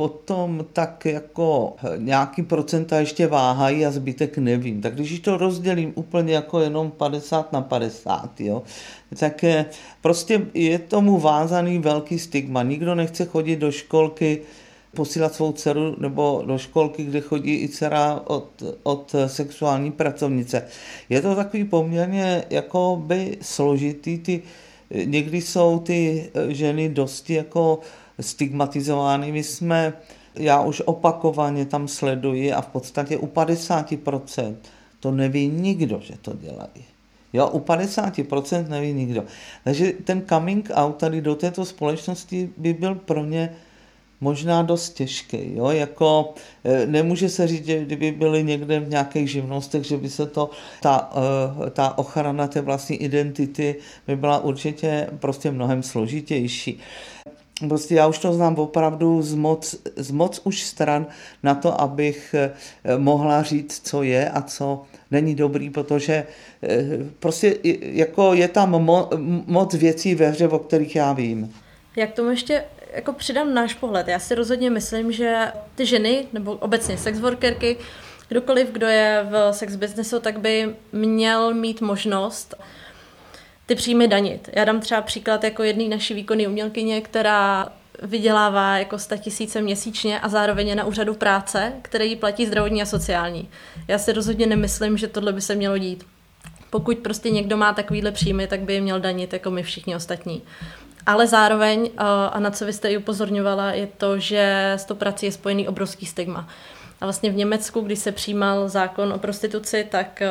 [0.00, 4.80] potom tak jako nějaký procenta ještě váhají a zbytek nevím.
[4.80, 8.62] Tak když to rozdělím úplně jako jenom 50 na 50, jo,
[9.18, 9.66] tak je,
[10.00, 12.62] prostě je tomu vázaný velký stigma.
[12.62, 14.42] Nikdo nechce chodit do školky,
[14.94, 20.64] posílat svou dceru nebo do školky, kde chodí i dcera od, od sexuální pracovnice.
[21.08, 24.42] Je to takový poměrně jako by složitý, ty,
[25.04, 27.80] někdy jsou ty ženy dosti jako
[28.20, 29.32] stigmatizovány.
[29.32, 29.92] My jsme,
[30.34, 34.54] já už opakovaně tam sleduji a v podstatě u 50%
[35.00, 36.84] to neví nikdo, že to dělají.
[37.32, 39.24] Jo, u 50% neví nikdo.
[39.64, 43.56] Takže ten coming out tady do této společnosti by byl pro ně
[44.20, 45.54] možná dost těžký.
[45.54, 45.70] Jo?
[45.70, 50.26] Jako, e, nemůže se říct, že kdyby byly někde v nějakých živnostech, že by se
[50.26, 50.50] to,
[50.82, 51.10] ta,
[51.66, 56.80] e, ta ochrana té vlastní identity by byla určitě prostě mnohem složitější.
[57.68, 61.06] Prostě já už to znám opravdu z moc, z moc už stran
[61.42, 62.52] na to, abych e,
[62.98, 66.26] mohla říct, co je a co není dobrý, protože
[67.18, 69.10] prostě jako je tam mo,
[69.46, 71.54] moc věcí ve hře, o kterých já vím.
[71.96, 74.08] Jak tomu ještě jako přidám náš pohled.
[74.08, 77.76] Já si rozhodně myslím, že ty ženy, nebo obecně sexworkerky,
[78.28, 82.54] kdokoliv, kdo je v sex businessu, tak by měl mít možnost
[83.70, 84.50] ty příjmy danit.
[84.52, 87.68] Já dám třeba příklad jako jedné naší výkonné umělkyně, která
[88.02, 92.86] vydělává jako 100 tisíce měsíčně a zároveň je na úřadu práce, který platí zdravotní a
[92.86, 93.48] sociální.
[93.88, 96.06] Já si rozhodně nemyslím, že tohle by se mělo dít.
[96.70, 100.42] Pokud prostě někdo má takovýhle příjmy, tak by je měl danit jako my všichni ostatní.
[101.06, 101.90] Ale zároveň,
[102.32, 105.68] a na co vy jste i upozorňovala, je to, že s tou prací je spojený
[105.68, 106.48] obrovský stigma.
[107.00, 110.22] A vlastně v Německu, když se přijímal zákon o prostituci, tak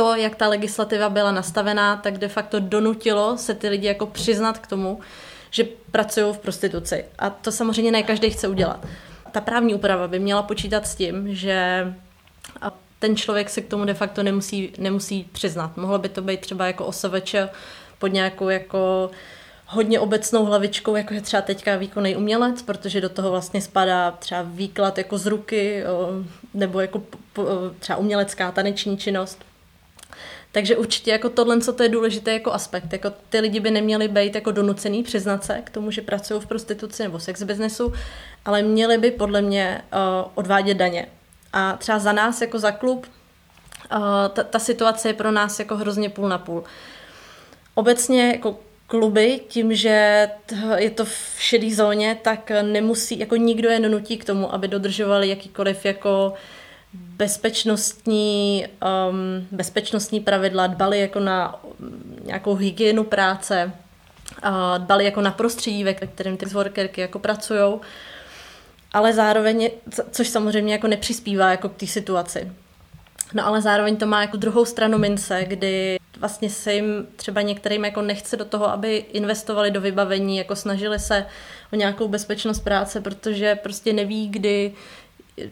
[0.00, 4.58] to, jak ta legislativa byla nastavená, tak de facto donutilo se ty lidi jako přiznat
[4.58, 5.00] k tomu,
[5.50, 7.04] že pracují v prostituci.
[7.18, 8.86] A to samozřejmě ne každý chce udělat.
[9.32, 11.86] Ta právní úprava by měla počítat s tím, že
[12.98, 15.76] ten člověk se k tomu de facto nemusí, nemusí přiznat.
[15.76, 17.34] Mohlo by to být třeba jako OSVČ
[17.98, 19.10] pod nějakou jako
[19.66, 24.42] hodně obecnou hlavičkou, jako je třeba teďka výkonný umělec, protože do toho vlastně spadá třeba
[24.42, 25.84] výklad jako z ruky,
[26.54, 27.02] nebo jako
[27.78, 29.49] třeba umělecká taneční činnost.
[30.52, 32.92] Takže určitě jako tohle, co to je důležité jako aspekt.
[32.92, 36.46] Jako ty lidi by neměli být jako donucený přiznat se k tomu, že pracují v
[36.46, 37.92] prostituci nebo sex businessu,
[38.44, 41.06] ale měli by podle mě uh, odvádět daně.
[41.52, 43.98] A třeba za nás jako za klub uh,
[44.32, 46.64] ta, ta situace je pro nás jako hrozně půl na půl.
[47.74, 50.28] Obecně jako kluby, tím, že
[50.76, 55.28] je to v šedé zóně, tak nemusí, jako nikdo je nenutí k tomu, aby dodržovali
[55.28, 56.34] jakýkoliv jako
[56.92, 58.66] bezpečnostní,
[59.10, 61.60] um, bezpečnostní pravidla, dbali jako na
[62.24, 63.72] nějakou hygienu práce,
[64.42, 67.80] a dbali jako na prostředí, ve kterém ty workerky jako pracují,
[68.92, 69.70] ale zároveň,
[70.10, 72.52] což samozřejmě jako nepřispívá jako k té situaci.
[73.34, 77.84] No ale zároveň to má jako druhou stranu mince, kdy vlastně se jim třeba některým
[77.84, 81.26] jako nechce do toho, aby investovali do vybavení, jako snažili se
[81.72, 84.74] o nějakou bezpečnost práce, protože prostě neví, kdy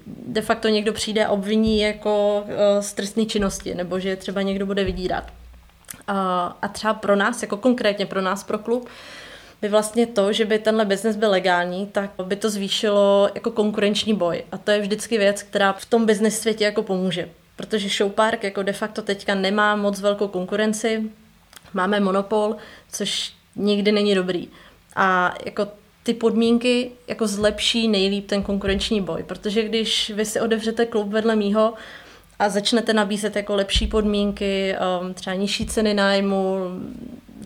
[0.07, 4.66] de facto někdo přijde a obviní jako eh, z trestné činnosti, nebo že třeba někdo
[4.66, 5.33] bude vydírat.
[6.07, 8.88] A, a třeba pro nás, jako konkrétně pro nás, pro klub,
[9.62, 14.14] by vlastně to, že by tenhle biznes byl legální, tak by to zvýšilo jako konkurenční
[14.14, 14.44] boj.
[14.53, 18.62] A to je vždycky věc, která v tom biznes světě jako pomůže protože Showpark jako
[18.62, 21.11] de facto teďka nemá moc velkou konkurenci,
[21.74, 22.57] máme monopol,
[22.92, 24.48] což nikdy není dobrý.
[24.96, 25.68] A jako
[26.09, 31.37] ty podmínky jako zlepší nejlíp ten konkurenční boj, protože když vy si odevřete klub vedle
[31.37, 31.75] mýho
[32.38, 36.57] a začnete nabízet jako lepší podmínky, um, třeba nižší ceny nájmu,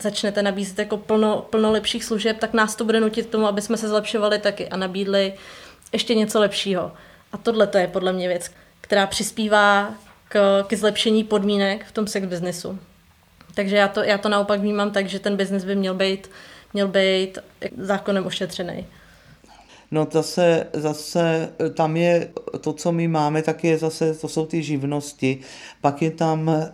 [0.02, 3.62] začnete nabízet jako plno, plno lepších služeb, tak nás to bude nutit k tomu, aby
[3.62, 5.34] jsme se zlepšovali taky a nabídli
[5.92, 6.92] ještě něco lepšího.
[7.32, 9.94] A tohle to je podle mě věc, která přispívá
[10.28, 12.78] k, k zlepšení podmínek v tom sex biznesu.
[13.54, 16.30] Takže já to, já to naopak vnímám tak, že ten biznis by měl být,
[16.72, 17.38] měl být
[17.78, 18.86] zákonem ošetřený.
[19.92, 22.28] No zase, zase tam je
[22.60, 25.38] to, co my máme, tak je zase, to jsou ty živnosti.
[25.80, 26.72] Pak je tam eh,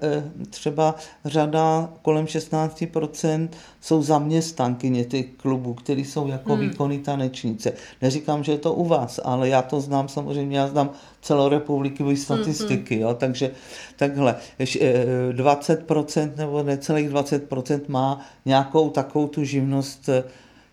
[0.50, 3.48] třeba řada, kolem 16%
[3.80, 6.60] jsou zaměstnankyně těch klubů, které jsou jako hmm.
[6.60, 7.72] výkonný tanečnice.
[8.02, 10.90] Neříkám, že je to u vás, ale já to znám samozřejmě, já znám
[11.22, 13.02] celorepublikové statistiky, hmm.
[13.02, 13.50] jo, takže
[13.96, 20.10] takhle, 20% eh, nebo necelých 20% má nějakou takovou tu živnost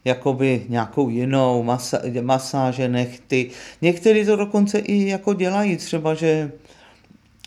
[0.05, 3.49] jakoby nějakou jinou masa, masáže, nechty.
[3.81, 6.51] Někteří to dokonce i jako dělají, třeba, že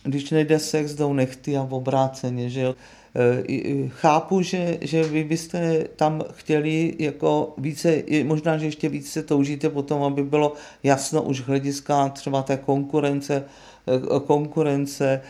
[0.02, 2.74] když nejde sex, jdou nechty a obráceně, že jo.
[3.48, 9.70] E, chápu, že, že vy byste tam chtěli jako více, možná, že ještě více toužíte
[9.70, 13.44] potom, aby bylo jasno už hlediska třeba té konkurence,
[14.16, 15.22] e, konkurence,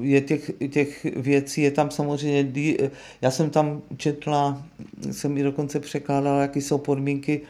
[0.00, 2.76] je těch, těch věcí, je tam samozřejmě,
[3.22, 4.62] já jsem tam četla,
[5.10, 7.40] jsem i dokonce překládala, jaké jsou podmínky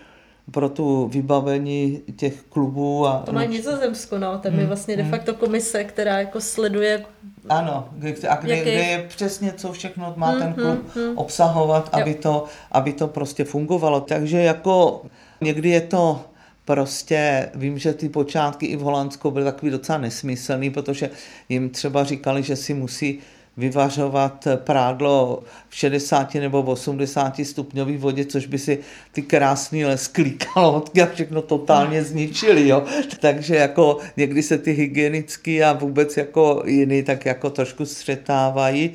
[0.51, 3.07] pro tu vybavení těch klubů.
[3.07, 5.11] A, to má Nizozemsko, no, tam je hmm, vlastně de hmm.
[5.11, 7.05] facto komise, která jako sleduje
[7.49, 7.89] ano,
[8.29, 12.93] a kde, kde je přesně, co všechno má ten klub hmm, obsahovat, aby to, aby
[12.93, 14.01] to prostě fungovalo.
[14.01, 15.03] Takže jako
[15.41, 16.21] někdy je to
[16.64, 21.11] prostě, vím, že ty počátky i v Holandsku byly takový docela nesmyslný, protože
[21.48, 23.20] jim třeba říkali, že si musí
[23.57, 28.79] vyvařovat prádlo v 60 nebo 80 stupňové vodě, což by si
[29.12, 32.68] ty krásný lesklý kalotky a všechno totálně zničili.
[32.68, 32.83] Jo?
[33.20, 38.92] Takže jako někdy se ty hygienický a vůbec jako jiný tak jako trošku střetávají.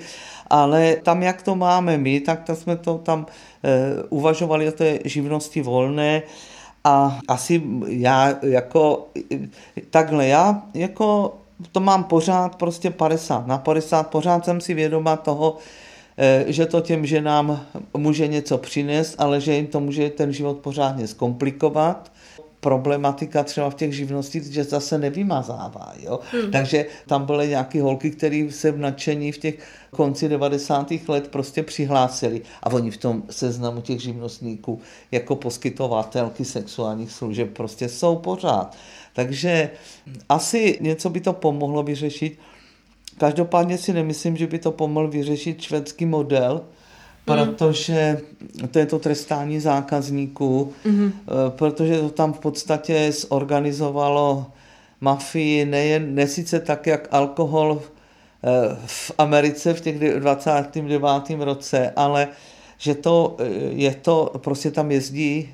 [0.47, 3.25] Ale tam, jak to máme my, tak to jsme to tam
[3.63, 6.21] e, uvažovali o té živnosti volné.
[6.83, 9.07] A asi já jako
[9.89, 11.35] takhle, já jako
[11.71, 15.57] to mám pořád prostě 50 na 50, pořád jsem si vědoma toho,
[16.17, 17.65] eh, že to těm ženám
[17.97, 22.11] může něco přinést, ale že jim to může ten život pořádně zkomplikovat
[22.59, 25.93] problematika třeba v těch živnostích, že zase nevymazává.
[25.99, 26.19] Jo?
[26.31, 26.51] Hmm.
[26.51, 29.55] Takže tam byly nějaké holky, které se v nadšení v těch
[29.91, 30.91] konci 90.
[31.07, 32.41] let prostě přihlásili.
[32.63, 38.77] A oni v tom seznamu těch živnostníků jako poskytovatelky sexuálních služeb prostě jsou pořád.
[39.13, 39.69] Takže
[40.29, 42.39] asi něco by to pomohlo vyřešit.
[43.17, 46.61] Každopádně si nemyslím, že by to pomohl vyřešit švédský model,
[47.35, 48.21] protože
[48.71, 51.11] to je to trestání zákazníků, mm.
[51.49, 54.45] protože to tam v podstatě zorganizovalo
[55.01, 61.01] mafii nejen, ne sice tak, jak alkohol eh, v Americe v těch 29.
[61.39, 62.27] roce, ale
[62.77, 65.49] že to eh, je to, prostě tam jezdí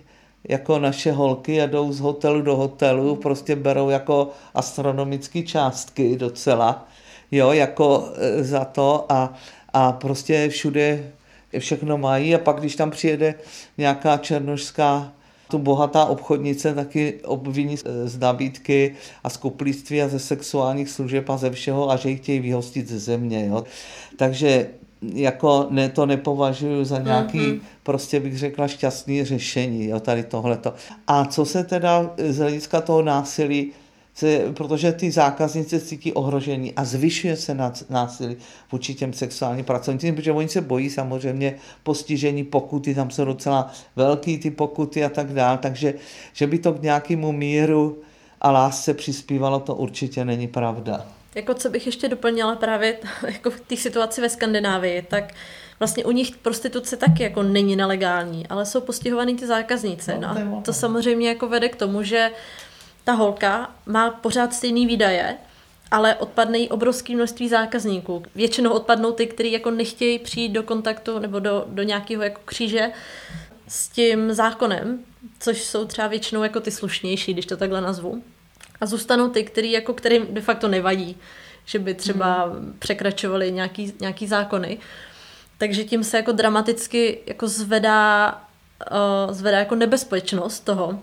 [0.49, 6.87] jako naše holky a jdou z hotelu do hotelu, prostě berou jako astronomické částky docela,
[7.31, 8.09] jo, jako
[8.39, 9.33] za to a,
[9.73, 11.11] a prostě všude
[11.59, 13.35] všechno mají a pak, když tam přijede
[13.77, 15.11] nějaká černožská
[15.49, 21.37] tu bohatá obchodnice taky obviní z nabídky a z kuplíctví a ze sexuálních služeb a
[21.37, 23.47] ze všeho a že ji chtějí vyhostit ze země.
[23.47, 23.63] Jo.
[24.17, 24.67] Takže
[25.13, 27.59] jako ne, to nepovažuji za nějaký, mm-hmm.
[27.83, 30.73] prostě bych řekla, šťastný řešení, jo, tady tohleto.
[31.07, 33.71] A co se teda z hlediska toho násilí,
[34.15, 37.57] se, protože ty zákaznice cítí ohrožení a zvyšuje se
[37.89, 38.37] násilí
[38.71, 44.37] vůči těm sexuálním pracovníkům, protože oni se bojí samozřejmě postižení pokuty, tam jsou docela velký
[44.37, 45.93] ty pokuty a tak dále, takže
[46.33, 48.01] že by to k nějakému míru
[48.41, 51.05] a lásce přispívalo, to určitě není pravda.
[51.35, 52.97] Jako co bych ještě doplnila právě
[53.27, 55.33] jako v té situaci ve Skandinávii, tak
[55.79, 60.11] vlastně u nich prostituce taky jako není nelegální, ale jsou postihovaný ty zákazníci.
[60.13, 62.31] No, no a to samozřejmě jako vede k tomu, že
[63.05, 65.37] ta holka má pořád stejný výdaje,
[65.91, 68.23] ale odpadne jí obrovské množství zákazníků.
[68.35, 72.91] Většinou odpadnou ty, kteří jako nechtějí přijít do kontaktu nebo do, do nějakého jako kříže
[73.67, 74.99] s tím zákonem,
[75.39, 78.23] což jsou třeba většinou jako ty slušnější, když to takhle nazvu.
[78.81, 81.17] A zůstanou ty, který, jako, kterým de facto nevadí,
[81.65, 82.75] že by třeba hmm.
[82.79, 84.77] překračovali nějaký, nějaký zákony.
[85.57, 88.41] Takže tím se jako dramaticky jako zvedá,
[88.91, 90.99] uh, zvedá jako nebezpečnost toho,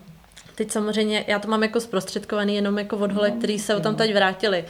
[0.54, 3.96] Teď samozřejmě, já to mám jako zprostředkovaný jenom jako od hole, který se o tam
[3.96, 4.64] teď vrátili.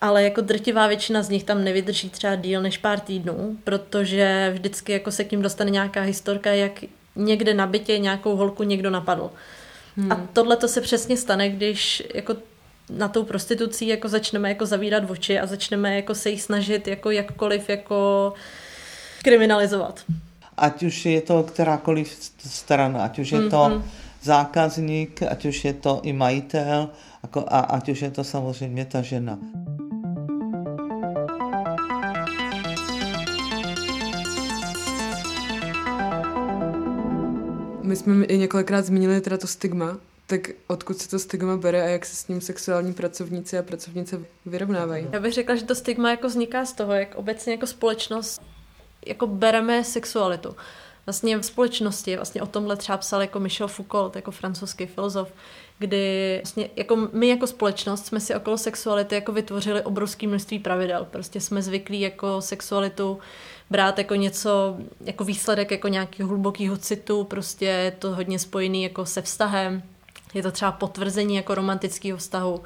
[0.00, 4.92] Ale jako drtivá většina z nich tam nevydrží třeba díl než pár týdnů, protože vždycky
[4.92, 6.72] jako se k ním dostane nějaká historka, jak
[7.16, 9.30] někde na bytě nějakou holku někdo napadl.
[9.96, 10.12] Hmm.
[10.12, 12.36] A tohle to se přesně stane, když jako
[12.90, 17.10] na tou prostitucí jako začneme jako zavírat oči a začneme jako se jich snažit jako
[17.10, 18.32] jakkoliv jako
[19.22, 20.04] kriminalizovat.
[20.56, 23.82] Ať už je to kterákoliv strana, ať už je to mm-hmm
[24.22, 26.90] zákazník, ať už je to i majitel,
[27.22, 29.38] jako, a ať už je to samozřejmě ta žena.
[37.82, 41.86] My jsme i několikrát zmínili teda to stigma, tak odkud se to stigma bere a
[41.86, 45.06] jak se s ním sexuální pracovníci a pracovnice vyrovnávají?
[45.12, 48.40] Já bych řekla, že to stigma jako vzniká z toho, jak obecně jako společnost
[49.06, 50.56] jako bereme sexualitu
[51.08, 55.28] vlastně v společnosti, vlastně o tomhle třeba psal jako Michel Foucault, jako francouzský filozof,
[55.78, 61.06] kdy vlastně jako my jako společnost jsme si okolo sexuality jako vytvořili obrovské množství pravidel.
[61.10, 63.18] Prostě jsme zvyklí jako sexualitu
[63.70, 69.06] brát jako něco, jako výsledek jako nějakého hlubokého citu, prostě je to hodně spojený jako
[69.06, 69.82] se vztahem,
[70.34, 72.62] je to třeba potvrzení jako romantického vztahu.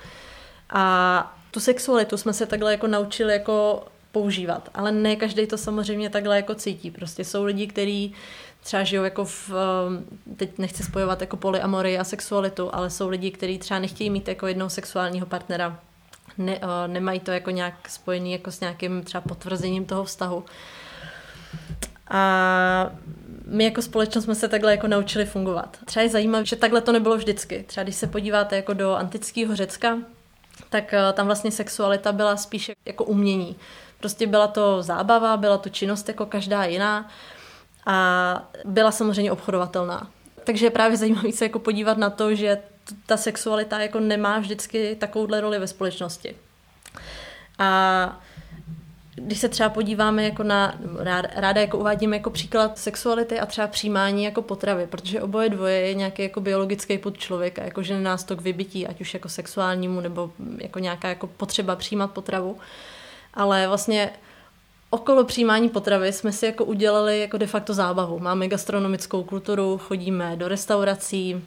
[0.70, 6.10] A tu sexualitu jsme se takhle jako naučili jako používat, ale ne každý to samozřejmě
[6.10, 6.90] takhle jako cítí.
[6.90, 8.14] Prostě jsou lidi, kteří
[8.62, 13.30] třeba žijou jako v, eh, teď nechci spojovat jako polyamory a sexualitu, ale jsou lidi,
[13.30, 15.78] kteří třeba nechtějí mít jako jednou sexuálního partnera,
[16.38, 20.44] ne, uh, nemají to jako nějak spojený jako s nějakým třeba potvrzením toho vztahu.
[22.10, 22.90] A
[23.46, 25.78] my jako společnost jsme se takhle jako naučili fungovat.
[25.84, 27.64] Třeba je zajímavé, že takhle to nebylo vždycky.
[27.66, 29.98] Třeba když se podíváte jako do antického Řecka,
[30.70, 33.56] tak uh, tam vlastně sexualita byla spíše jako umění.
[34.03, 37.09] Prostě byla to zábava, byla to činnost jako každá jiná
[37.86, 40.11] a byla samozřejmě obchodovatelná.
[40.44, 42.59] Takže je právě zajímavé se jako podívat na to, že
[43.07, 46.36] ta sexualita jako nemá vždycky takovouhle roli ve společnosti.
[47.59, 48.20] A
[49.14, 50.74] když se třeba podíváme jako na,
[51.34, 55.94] ráda, jako uvádím jako příklad sexuality a třeba přijímání jako potravy, protože oboje dvoje je
[55.94, 60.00] nějaký jako biologický put člověka, jako že nás to k vybití, ať už jako sexuálnímu
[60.00, 62.59] nebo jako nějaká jako potřeba přijímat potravu.
[63.34, 64.10] Ale vlastně
[64.90, 68.18] okolo přijímání potravy jsme si jako udělali jako de facto zábavu.
[68.18, 71.44] Máme gastronomickou kulturu, chodíme do restaurací,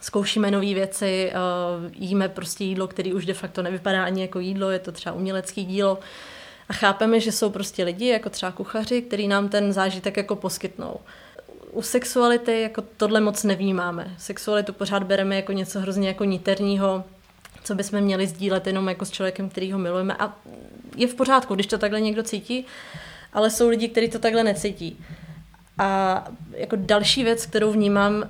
[0.00, 4.70] zkoušíme nové věci, uh, jíme prostě jídlo, který už de facto nevypadá ani jako jídlo,
[4.70, 5.98] je to třeba umělecký dílo.
[6.68, 10.96] A chápeme, že jsou prostě lidi, jako třeba kuchaři, který nám ten zážitek jako poskytnou.
[11.72, 14.14] U sexuality jako tohle moc nevnímáme.
[14.18, 17.04] Sexualitu pořád bereme jako něco hrozně jako niterního,
[17.66, 20.14] co bychom měli sdílet jenom jako s člověkem, který ho milujeme.
[20.18, 20.36] A
[20.96, 22.66] je v pořádku, když to takhle někdo cítí,
[23.32, 25.04] ale jsou lidi, kteří to takhle necítí.
[25.78, 28.24] A jako další věc, kterou vnímám,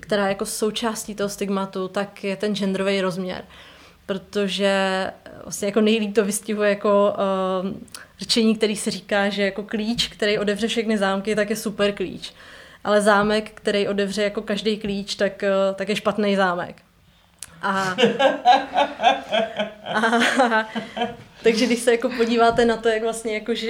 [0.00, 3.44] která je jako součástí toho stigmatu, tak je ten genderový rozměr.
[4.06, 5.06] Protože
[5.42, 7.14] vlastně jako nejlíp to vystihuje jako
[7.64, 7.70] uh,
[8.18, 12.32] řečení, který se říká, že jako klíč, který otevře všechny zámky, tak je super klíč.
[12.84, 16.82] Ale zámek, který otevře jako každý klíč, tak, uh, tak je špatný zámek.
[17.64, 17.96] A,
[19.94, 20.68] a,
[21.42, 23.68] takže když se jako podíváte na to, jak vlastně jako, že,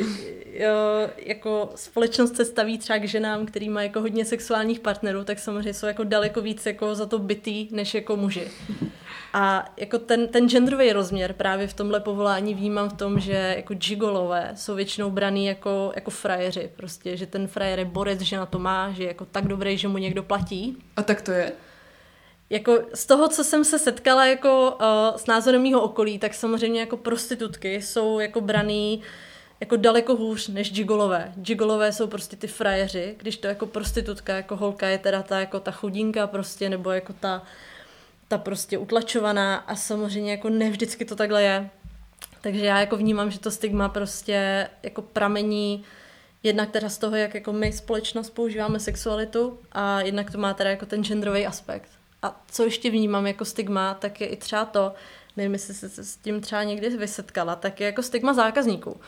[1.17, 5.75] jako společnost se staví třeba k ženám, který má jako hodně sexuálních partnerů, tak samozřejmě
[5.75, 8.49] jsou jako daleko víc jako za to bytý, než jako muži.
[9.33, 13.75] A jako ten, ten genderový rozměr právě v tomhle povolání vnímám v tom, že jako
[13.75, 16.71] gigolové jsou většinou braný jako, jako frajeři.
[16.77, 19.79] Prostě, že ten frajer je borec, že na to má, že je jako tak dobrý,
[19.79, 20.77] že mu někdo platí.
[20.97, 21.53] A tak to je?
[22.51, 26.81] Jako z toho, co jsem se setkala jako uh, s názorem mého okolí, tak samozřejmě
[26.81, 29.03] jako prostitutky jsou jako braný
[29.61, 31.33] jako daleko hůř než gigolové.
[31.37, 35.61] Gigolové jsou prostě ty frajeři, když to jako prostitutka, jako holka je teda ta jako
[35.61, 37.43] ta chudinka prostě, nebo jako ta,
[38.29, 41.71] ta prostě utlačovaná a samozřejmě jako ne vždycky to takhle je.
[42.41, 45.85] Takže já jako vnímám, že to stigma prostě jako pramení
[46.43, 50.71] jednak teda z toho, jak jako my společnost používáme sexualitu a jednak to má teda
[50.71, 51.89] jako ten genderový aspekt.
[52.25, 54.93] A co ještě vnímám jako stigma, tak je i třeba to,
[55.37, 59.01] nevím, jestli se s tím třeba někdy vysetkala, tak je jako stigma zákazníků.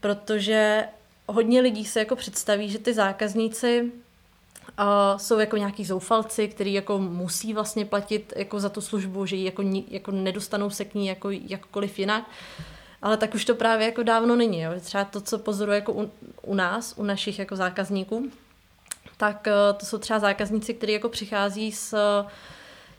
[0.00, 0.84] Protože
[1.26, 6.98] hodně lidí se jako představí, že ty zákazníci uh, jsou jako nějaký zoufalci, kteří jako
[6.98, 11.06] musí vlastně platit jako za tu službu, že ji jako, jako nedostanou se k ní
[11.06, 12.24] jako jakkoliv jinak.
[13.02, 14.60] Ale tak už to právě jako dávno není.
[14.60, 14.70] Jo.
[14.80, 16.10] Třeba to, co pozoruje jako u,
[16.42, 18.30] u nás, u našich jako zákazníků,
[19.16, 22.30] tak uh, to jsou třeba zákazníci, kteří jako přichází s uh,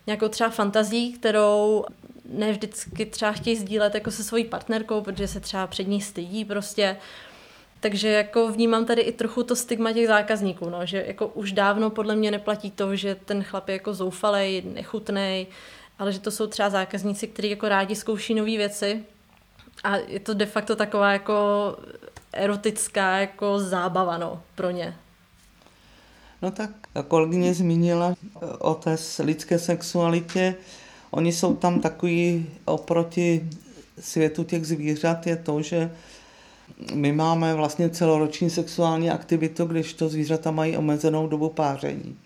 [0.08, 1.86] nějakou třeba fantazí, kterou
[2.30, 6.46] ne vždycky třeba chtějí sdílet jako se svojí partnerkou, protože se třeba před ní stydí
[6.46, 6.98] prostě.
[7.80, 11.90] Takže jako vnímám tady i trochu to stigma těch zákazníků, no, že jako už dávno
[11.90, 15.48] podle mě neplatí to, že ten chlap je jako zoufalej, nechutnej,
[16.00, 19.04] ale že to jsou třeba zákazníci, kteří jako rádi zkouší nové věci
[19.84, 21.36] a je to de facto taková jako
[22.34, 24.96] erotická jako zábava no, pro ně.
[26.42, 26.70] No tak
[27.08, 28.16] kolegyně zmínila
[28.60, 30.56] o té lidské sexualitě.
[31.12, 33.50] Oni jsou tam takový oproti
[34.00, 35.92] světu těch zvířat je to, že
[36.94, 42.18] my máme vlastně celoroční sexuální aktivitu, když to zvířata mají omezenou dobu páření.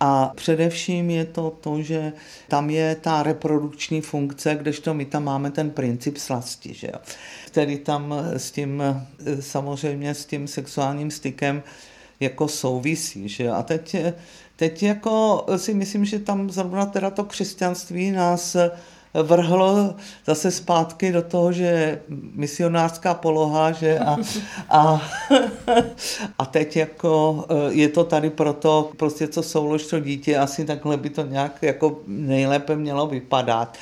[0.00, 2.12] A především je to to, že
[2.48, 7.00] tam je ta reprodukční funkce, kdežto my tam máme ten princip slasti, že jo?
[7.46, 8.82] který tam s tím,
[9.40, 11.62] samozřejmě s tím sexuálním stykem
[12.20, 13.28] jako souvisí.
[13.28, 13.50] Že?
[13.50, 13.96] A teď,
[14.56, 18.56] teď jako si myslím, že tam zrovna teda to křesťanství nás
[19.14, 19.94] vrhlo
[20.26, 22.00] zase zpátky do toho, že
[22.34, 24.16] misionářská poloha, že a,
[24.70, 25.02] a,
[26.38, 31.10] a teď jako je to tady proto, prostě co soulož to dítě, asi takhle by
[31.10, 33.78] to nějak jako nejlépe mělo vypadat.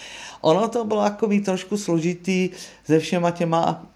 [0.46, 2.50] Ono to bylo takový trošku složitý
[2.84, 3.86] se všema těma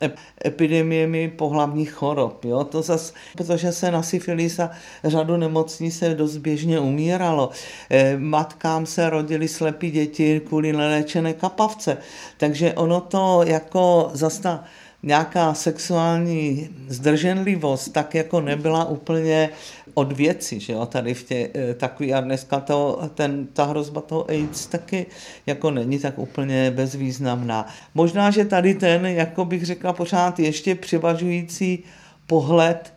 [0.46, 2.44] epidemiemi pohlavních chorob.
[2.44, 2.64] Jo?
[2.64, 4.70] To zas, protože se na syfilis a
[5.04, 7.50] řadu nemocní se dost běžně umíralo.
[7.90, 11.96] Eh, matkám se rodili slepí děti kvůli neléčené kapavce.
[12.36, 14.64] Takže ono to jako zasta
[15.02, 19.50] nějaká sexuální zdrženlivost tak jako nebyla úplně
[19.94, 24.00] od věci, že jo, tady v tě, eh, takový a dneska to, ten, ta hrozba
[24.00, 25.06] toho AIDS taky
[25.46, 27.66] jako není tak úplně bezvýznamná.
[27.94, 31.84] Možná, že tady ten, jako bych řekla pořád ještě převažující
[32.26, 32.92] pohled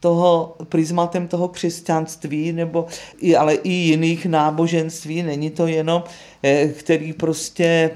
[0.00, 2.86] toho prismatem toho křesťanství, nebo
[3.20, 6.02] i, ale i jiných náboženství, není to jenom,
[6.78, 7.90] který prostě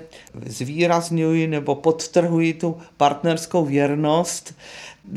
[0.47, 4.55] zvýrazňují nebo podtrhují tu partnerskou věrnost.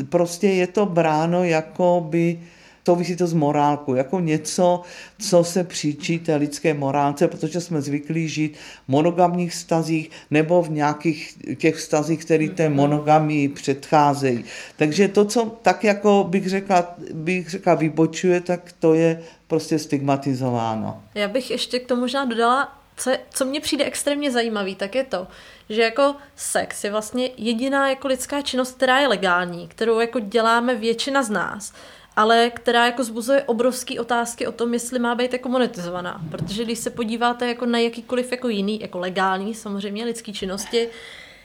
[0.10, 2.40] Prostě je to bráno jako by
[2.88, 4.82] souvisí to s morálkou, jako něco,
[5.20, 10.70] co se příčí té lidské morálce, protože jsme zvyklí žít v monogamních vztazích nebo v
[10.72, 12.78] nějakých těch vztazích, které té mhm.
[12.78, 14.44] monogamii předcházejí.
[14.78, 21.04] Takže to, co tak jako bych řekla, bych řekla vybočuje, tak to je prostě stigmatizováno.
[21.16, 25.04] Já bych ještě k tomu možná dodala, co, co mně přijde extrémně zajímavý, tak je
[25.04, 25.28] to,
[25.70, 30.76] že jako sex je vlastně jediná jako lidská činnost, která je legální, kterou jako děláme
[30.76, 31.74] většina z nás
[32.18, 36.22] ale která jako zbuzuje obrovské otázky o tom, jestli má být jako monetizovaná.
[36.32, 40.90] Protože když se podíváte jako na jakýkoliv jako jiný, jako legální samozřejmě lidský činnosti,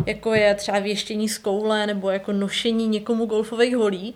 [0.07, 4.15] jako je třeba věštění z koule nebo jako nošení někomu golfových holí,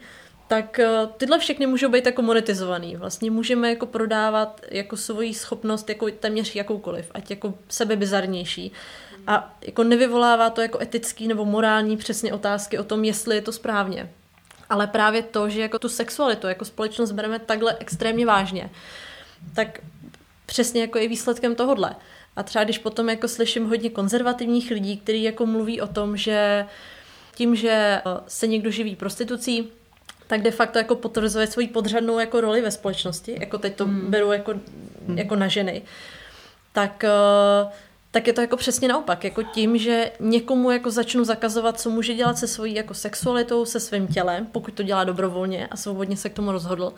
[0.49, 2.97] tak eh, tyhle všechny můžou být jako monetizovaný.
[2.97, 8.73] Vlastně můžeme jako prodávat jako svoji schopnost jako téměř jakoukoliv, ať jako sebebizarnější.
[9.27, 13.53] A jako nevyvolává to jako etický nebo morální přesně otázky o tom, jestli je to
[13.53, 14.11] správně
[14.71, 18.71] ale právě to, že jako tu sexualitu jako společnost bereme takhle extrémně vážně,
[19.55, 19.81] tak
[20.47, 21.97] přesně jako je výsledkem tohodle.
[22.37, 26.67] A třeba když potom jako slyším hodně konzervativních lidí, kteří jako mluví o tom, že
[27.35, 29.69] tím, že eh, se někdo živí prostitucí,
[30.27, 34.11] tak de facto jako potvrzuje svoji podřadnou jako roli ve společnosti, jako teď to hmm.
[34.11, 34.53] beru jako,
[35.07, 35.19] hmm.
[35.19, 35.83] jako na ženy,
[36.73, 37.05] tak
[37.65, 37.73] uh,
[38.11, 39.25] tak je to jako přesně naopak.
[39.25, 43.81] Jako tím, že někomu jako začnu zakazovat, co může dělat se svojí jako sexualitou, se
[43.81, 46.93] svým tělem, pokud to dělá dobrovolně a svobodně se k tomu rozhodl,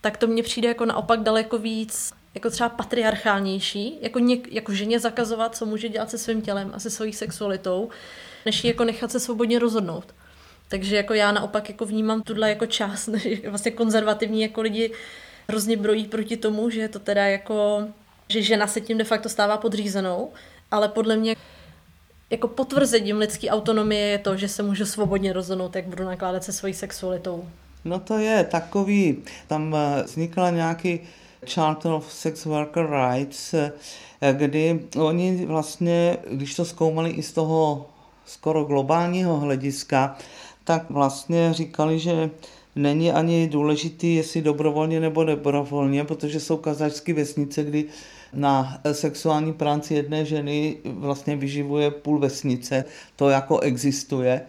[0.00, 5.00] tak to mně přijde jako naopak daleko víc jako třeba patriarchálnější, jako, něk, jako ženě
[5.00, 7.88] zakazovat, co může dělat se svým tělem a se svojí sexualitou,
[8.46, 10.14] než ji jako nechat se svobodně rozhodnout.
[10.68, 13.08] Takže jako já naopak jako vnímám tuhle jako část,
[13.48, 14.92] vlastně konzervativní jako lidi
[15.48, 17.88] hrozně brojí proti tomu, že to teda jako,
[18.28, 20.32] že žena se tím de facto stává podřízenou
[20.74, 21.36] ale podle mě
[22.30, 26.52] jako potvrzením lidské autonomie je to, že se můžu svobodně rozhodnout, jak budu nakládat se
[26.52, 27.44] svojí sexualitou.
[27.84, 31.00] No to je takový, tam eh, vznikla nějaký
[31.46, 33.72] Charter of Sex Worker Rights, eh,
[34.32, 37.86] kdy oni vlastně, když to zkoumali i z toho
[38.26, 40.16] skoro globálního hlediska,
[40.64, 42.30] tak vlastně říkali, že
[42.76, 47.84] není ani důležitý, jestli dobrovolně nebo dobrovolně, protože jsou kazačské vesnice, kdy
[48.34, 52.84] na sexuální práci jedné ženy vlastně vyživuje půl vesnice,
[53.16, 54.40] to jako existuje,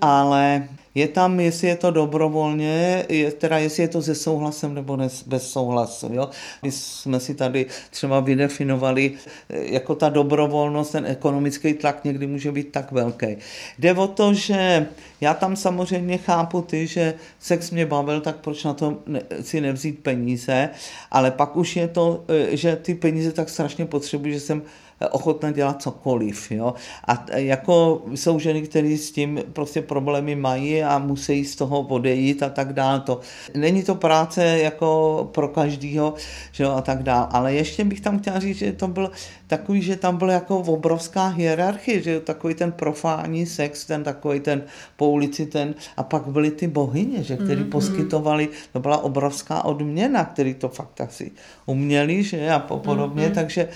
[0.00, 4.96] ale je tam, jestli je to dobrovolně, je, teda jestli je to se souhlasem nebo
[4.96, 6.10] ne, bez souhlasu.
[6.12, 6.28] Jo?
[6.62, 9.12] My jsme si tady třeba vydefinovali,
[9.48, 13.36] jako ta dobrovolnost, ten ekonomický tlak někdy může být tak velký.
[13.78, 14.86] Jde o to, že
[15.20, 19.60] já tam samozřejmě chápu ty, že sex mě bavil, tak proč na to ne, si
[19.60, 20.68] nevzít peníze,
[21.10, 24.62] ale pak už je to, že ty peníze tak strašně potřebuji, že jsem
[25.10, 26.50] ochotná dělat cokoliv.
[26.50, 26.74] Jo?
[27.04, 32.42] A jako jsou ženy, které s tím prostě problémy mají a musí z toho odejít
[32.42, 33.00] a tak dále.
[33.00, 33.20] To,
[33.54, 36.14] není to práce jako pro každýho
[36.58, 37.26] jo, a tak dále.
[37.30, 39.10] Ale ještě bych tam chtěla říct, že to byl
[39.46, 44.40] takový, že tam byla jako obrovská hierarchie, že jo, takový ten profání sex, ten takový
[44.40, 44.62] ten
[44.96, 49.64] po ulici, ten a pak byly ty bohyně, že, který mm, poskytovali, to byla obrovská
[49.64, 51.30] odměna, který to fakt asi
[51.66, 53.68] uměli, že a podobně, mm, takže,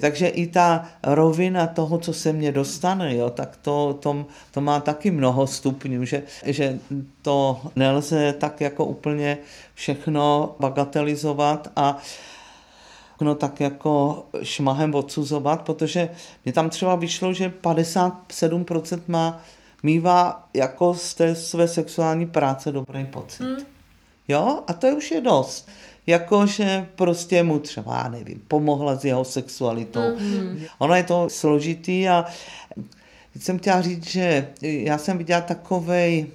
[0.00, 4.80] takže i ta rovina toho, co se mně dostane, jo, tak to, to, to má
[4.80, 6.78] taky mnoho stupňů, že, že
[7.22, 9.38] to nelze tak jako úplně
[9.74, 11.98] všechno bagatelizovat a
[13.24, 16.08] no tak jako šmahem odsuzovat, protože
[16.44, 19.42] mě tam třeba vyšlo, že 57% má
[19.82, 23.42] mývá jako z té své sexuální práce dobrý pocit.
[23.42, 23.56] Mm.
[24.28, 25.68] Jo, a to je už je dost
[26.06, 30.00] jakože prostě mu třeba, nevím, pomohla s jeho sexualitou.
[30.00, 30.68] Mm-hmm.
[30.78, 32.24] Ono je to složitý a
[33.40, 36.26] jsem chtěla říct, že já jsem viděla takovej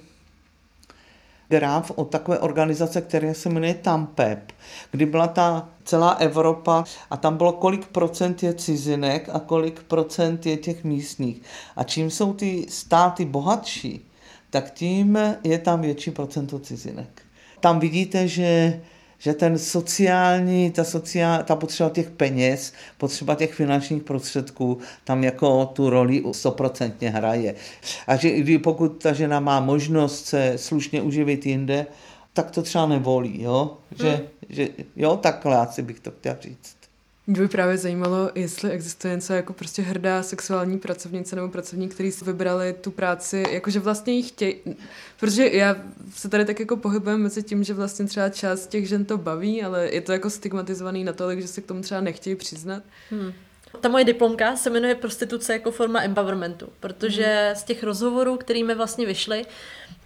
[1.52, 4.52] graf od takové organizace, která se jmenuje TAMPEP,
[4.90, 10.46] kdy byla ta celá Evropa a tam bylo kolik procent je cizinek a kolik procent
[10.46, 11.42] je těch místních.
[11.76, 14.08] A čím jsou ty státy bohatší,
[14.50, 17.22] tak tím je tam větší procento cizinek.
[17.60, 18.80] Tam vidíte, že
[19.22, 25.66] že ten sociální, ta, sociál, ta potřeba těch peněz, potřeba těch finančních prostředků tam jako
[25.66, 27.54] tu roli stoprocentně hraje.
[28.06, 31.86] A že kdy pokud ta žena má možnost se slušně uživit jinde,
[32.32, 33.76] tak to třeba nevolí, jo?
[33.98, 34.26] Že, hmm.
[34.48, 36.81] že jo, takhle asi bych to chtěl říct.
[37.26, 42.12] Mě by právě zajímalo, jestli existuje něco jako prostě hrdá sexuální pracovnice nebo pracovník, který
[42.12, 44.56] si vybrali tu práci, jakože vlastně ji chtějí,
[45.20, 45.76] protože já
[46.14, 49.62] se tady tak jako pohybujem mezi tím, že vlastně třeba část těch žen to baví,
[49.62, 52.82] ale je to jako stigmatizovaný natolik, že se k tomu třeba nechtějí přiznat.
[53.10, 53.32] Hmm.
[53.80, 57.56] Ta moje diplomka se jmenuje Prostituce jako forma empowermentu, protože hmm.
[57.56, 59.46] z těch rozhovorů, kterými vlastně vyšly,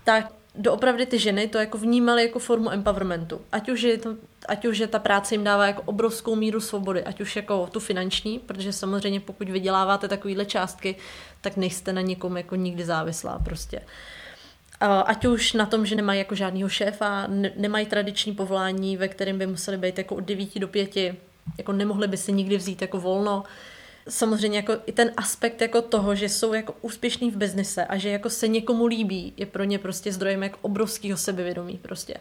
[0.05, 3.41] tak doopravdy ty ženy to jako vnímaly jako formu empowermentu.
[3.53, 4.17] Ať už, je to,
[4.49, 7.81] ať už je ta práce jim dává jako obrovskou míru svobody, ať už jako tu
[7.81, 10.97] finanční, protože samozřejmě pokud vyděláváte takovýhle částky,
[11.41, 13.81] tak nejste na někom jako nikdy závislá prostě.
[15.05, 17.27] Ať už na tom, že nemají jako žádného šéfa,
[17.57, 20.97] nemají tradiční povolání, ve kterém by museli být jako od 9 do 5,
[21.59, 23.45] jako nemohli by si nikdy vzít jako volno,
[24.09, 28.09] samozřejmě jako i ten aspekt jako toho, že jsou jako úspěšní v biznise a že
[28.09, 32.15] jako se někomu líbí, je pro ně prostě zdrojem jako obrovského sebevědomí prostě.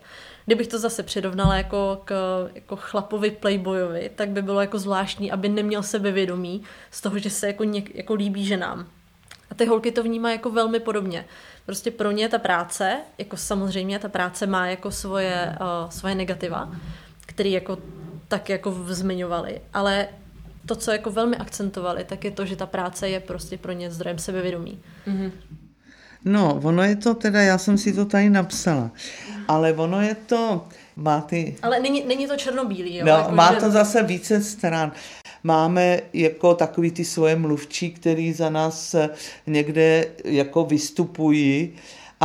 [0.45, 2.15] Kdybych to zase přirovnala jako k
[2.55, 7.47] jako chlapovi playboyovi, tak by bylo jako zvláštní, aby neměl sebevědomí z toho, že se
[7.47, 8.87] jako, něk, jako líbí ženám.
[9.51, 11.25] A ty holky to vnímají jako velmi podobně.
[11.65, 16.71] Prostě pro ně ta práce, jako samozřejmě ta práce má jako svoje, uh, svoje negativa,
[17.25, 17.77] které jako
[18.27, 20.07] tak jako zmiňovali, ale
[20.65, 23.91] to, co jako velmi akcentovali, tak je to, že ta práce je prostě pro ně
[23.91, 24.79] zdrojem sebevědomí.
[25.07, 25.31] Mm-hmm.
[26.25, 28.91] No, ono je to teda, já jsem si to tady napsala,
[29.47, 31.55] ale ono je to, má ty...
[31.61, 33.05] Ale není, není to černobílý, jo?
[33.05, 33.59] No, jako, má že...
[33.59, 34.91] to zase více stran.
[35.43, 38.95] Máme jako takový ty svoje mluvčí, který za nás
[39.47, 41.73] někde jako vystupují,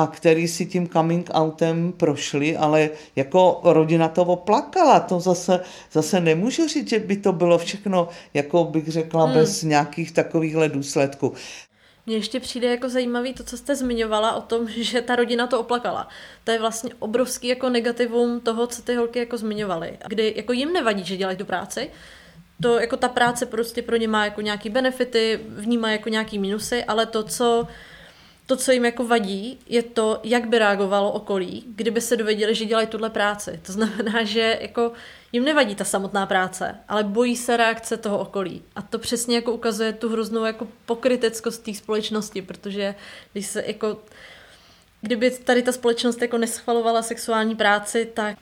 [0.02, 5.00] a který si tím coming outem prošli, ale jako rodina toho plakala.
[5.00, 5.60] To zase,
[5.92, 9.34] zase nemůžu říct, že by to bylo všechno, jako bych řekla, hmm.
[9.34, 11.34] bez nějakých takovýchhle důsledků.
[12.06, 15.60] Mně ještě přijde jako zajímavý to, co jste zmiňovala o tom, že ta rodina to
[15.60, 16.08] oplakala.
[16.44, 19.98] To je vlastně obrovský jako negativum toho, co ty holky jako zmiňovaly.
[20.08, 21.90] Kdy jako jim nevadí, že dělají tu práci,
[22.62, 26.84] to jako ta práce prostě pro ně má jako nějaký benefity, vnímá jako nějaký minusy,
[26.84, 27.66] ale to, co
[28.50, 32.64] to, co jim jako vadí, je to, jak by reagovalo okolí, kdyby se dověděli, že
[32.64, 33.60] dělají tuhle práci.
[33.66, 34.92] To znamená, že jako
[35.32, 38.62] jim nevadí ta samotná práce, ale bojí se reakce toho okolí.
[38.76, 42.94] A to přesně jako ukazuje tu hroznou jako pokryteckost té společnosti, protože
[43.32, 43.98] když se jako
[45.00, 48.38] kdyby tady ta společnost jako neschvalovala sexuální práci, tak,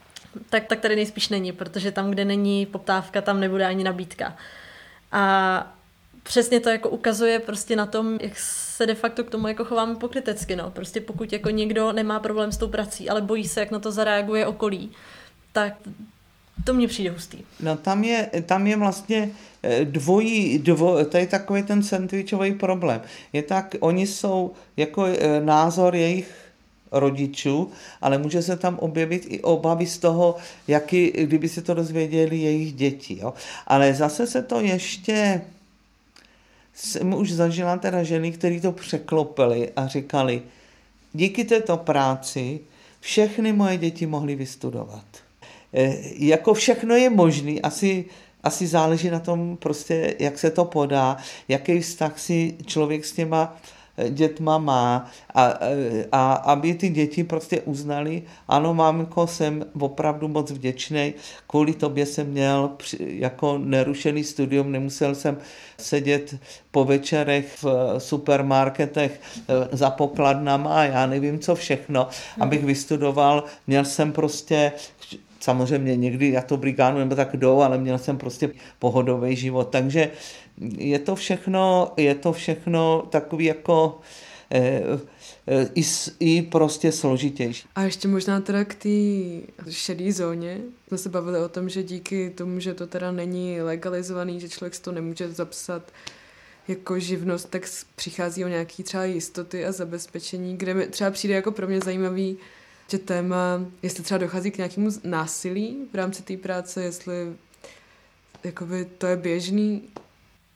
[0.50, 4.36] tak, tak tady nejspíš není, protože tam, kde není poptávka, tam nebude ani nabídka.
[5.12, 5.77] A
[6.28, 9.94] přesně to jako ukazuje prostě na tom, jak se de facto k tomu jako chováme
[9.96, 10.70] pokrytecky, no.
[10.70, 13.92] Prostě pokud jako někdo nemá problém s tou prací, ale bojí se, jak na to
[13.92, 14.90] zareaguje okolí,
[15.52, 15.74] tak
[16.64, 17.38] to mně přijde hustý.
[17.60, 19.30] No tam je, tam je vlastně
[19.62, 23.00] eh, dvojí, dvo, to je takový ten sandwichový problém.
[23.32, 26.34] Je tak, oni jsou jako eh, názor jejich
[26.92, 27.70] rodičů,
[28.00, 30.36] ale může se tam objevit i obavy z toho,
[30.68, 33.18] jaký, kdyby se to dozvěděli jejich děti.
[33.20, 33.34] Jo?
[33.66, 35.40] Ale zase se to ještě
[36.78, 40.42] jsem už zažila teda ženy, které to překlopily a říkali,
[41.12, 42.60] díky této práci
[43.00, 45.04] všechny moje děti mohly vystudovat.
[45.74, 48.04] E, jako všechno je možné, asi,
[48.42, 51.16] asi záleží na tom prostě, jak se to podá,
[51.48, 53.56] jaký vztah si člověk s těma
[54.10, 55.54] dětma má a,
[56.12, 61.14] a aby ty děti prostě uznali, ano mámko, jsem opravdu moc vděčný,
[61.46, 65.38] kvůli tobě jsem měl jako nerušený studium, nemusel jsem
[65.78, 66.36] sedět
[66.70, 72.42] po večerech v supermarketech eh, za pokladnama a já nevím co všechno, hmm.
[72.42, 74.72] abych vystudoval, měl jsem prostě
[75.40, 80.10] samozřejmě někdy já to brigánu nebo tak jdou, ale měl jsem prostě pohodový život, takže
[80.78, 84.00] je to všechno, je to všechno takový jako
[84.50, 84.82] eh,
[85.46, 85.84] eh, i,
[86.20, 87.68] i prostě složitější.
[87.74, 88.88] A ještě možná teda k té
[89.70, 90.60] šedé zóně.
[90.88, 94.78] Jsme se bavili o tom, že díky tomu, že to teda není legalizovaný, že člověk
[94.78, 95.82] to nemůže zapsat
[96.68, 97.62] jako živnost, tak
[97.96, 102.36] přichází o nějaký třeba jistoty a zabezpečení, kde mi třeba přijde jako pro mě zajímavý,
[102.90, 107.14] že téma, jestli třeba dochází k nějakému násilí v rámci té práce, jestli
[108.44, 109.82] jakoby to je běžný,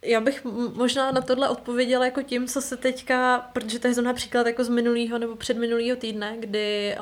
[0.03, 0.45] já bych
[0.75, 4.65] možná na tohle odpověděla jako tím, co se teďka, protože to je zrovna příklad jako
[4.65, 6.97] z minulého nebo předminulého týdne, kdy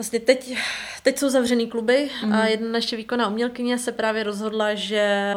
[0.00, 0.56] Vlastně teď,
[1.02, 2.32] teď jsou zavřený kluby mm.
[2.32, 5.34] a jedna naše výkonná umělkyně se právě rozhodla, že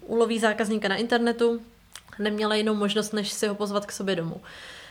[0.00, 1.62] uloví zákazníka na internetu,
[2.18, 4.40] neměla jinou možnost, než si ho pozvat k sobě domů.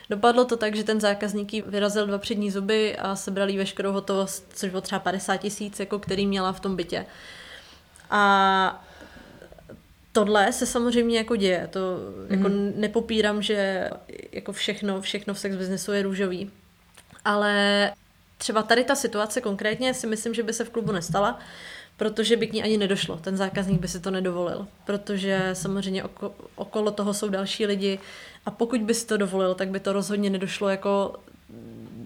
[0.10, 3.92] Dopadlo to tak, že ten zákazník jí vyrazil dva přední zuby a sebral jí veškerou
[3.92, 7.06] hotovost, což bylo třeba 50 tisíc, jako který měla v tom bytě.
[8.10, 8.87] A
[10.12, 11.68] tohle se samozřejmě jako děje.
[11.72, 12.38] To mm.
[12.38, 12.74] jako mhm.
[12.76, 13.90] nepopírám, že
[14.32, 16.52] jako všechno, všechno v sex businessu je růžový.
[17.26, 17.92] Ale
[18.38, 21.40] třeba tady ta situace konkrétně si myslím, že by se v klubu nestala,
[21.98, 23.18] protože by k ní ani nedošlo.
[23.18, 28.00] Ten zákazník by si to nedovolil, protože samozřejmě oko, okolo toho jsou další lidi
[28.46, 31.16] a pokud by si to dovolil, tak by to rozhodně nedošlo jako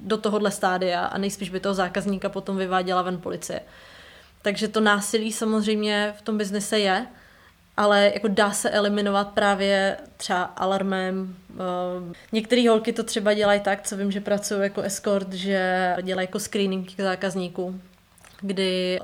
[0.01, 3.61] do tohohle stádia a nejspíš by toho zákazníka potom vyváděla ven policie.
[4.41, 7.07] Takže to násilí samozřejmě v tom biznise je,
[7.77, 11.35] ale jako dá se eliminovat právě třeba alarmem.
[11.49, 16.27] Ehm, některé holky to třeba dělají tak, co vím, že pracují jako escort, že dělají
[16.27, 17.81] jako screening k zákazníků,
[18.41, 18.99] kdy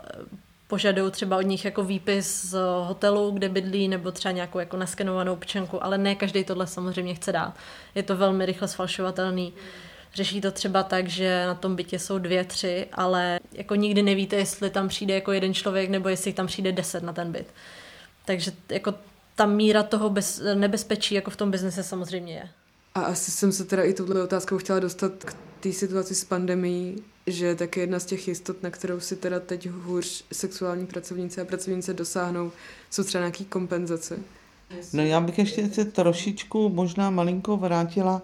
[0.68, 5.34] požadují třeba od nich jako výpis z hotelu, kde bydlí, nebo třeba nějakou jako naskenovanou
[5.34, 7.54] občanku, ale ne každý tohle samozřejmě chce dát.
[7.96, 9.54] Je to velmi rychle sfalšovatelný.
[10.14, 14.36] Řeší to třeba tak, že na tom bytě jsou dvě, tři, ale jako nikdy nevíte,
[14.36, 17.48] jestli tam přijde jako jeden člověk, nebo jestli tam přijde deset na ten byt.
[18.28, 18.94] Takže jako
[19.36, 22.50] ta míra toho bez, nebezpečí jako v tom biznise samozřejmě je.
[22.96, 26.96] A asi jsem se teda i touhle otázkou chtěla dostat k té situaci s pandemí,
[27.28, 31.46] že tak jedna z těch jistot, na kterou si teda teď hůř sexuální pracovníci a
[31.46, 32.52] pracovnice dosáhnou,
[32.90, 34.20] jsou třeba nějaký kompenzace.
[34.94, 38.22] No já bych ještě se trošičku možná malinko vrátila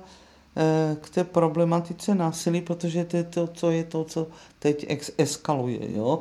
[1.01, 4.27] k té problematice násilí, protože to je to, co je to, co
[4.59, 4.85] teď
[5.17, 5.79] eskaluje.
[5.95, 6.19] Jo?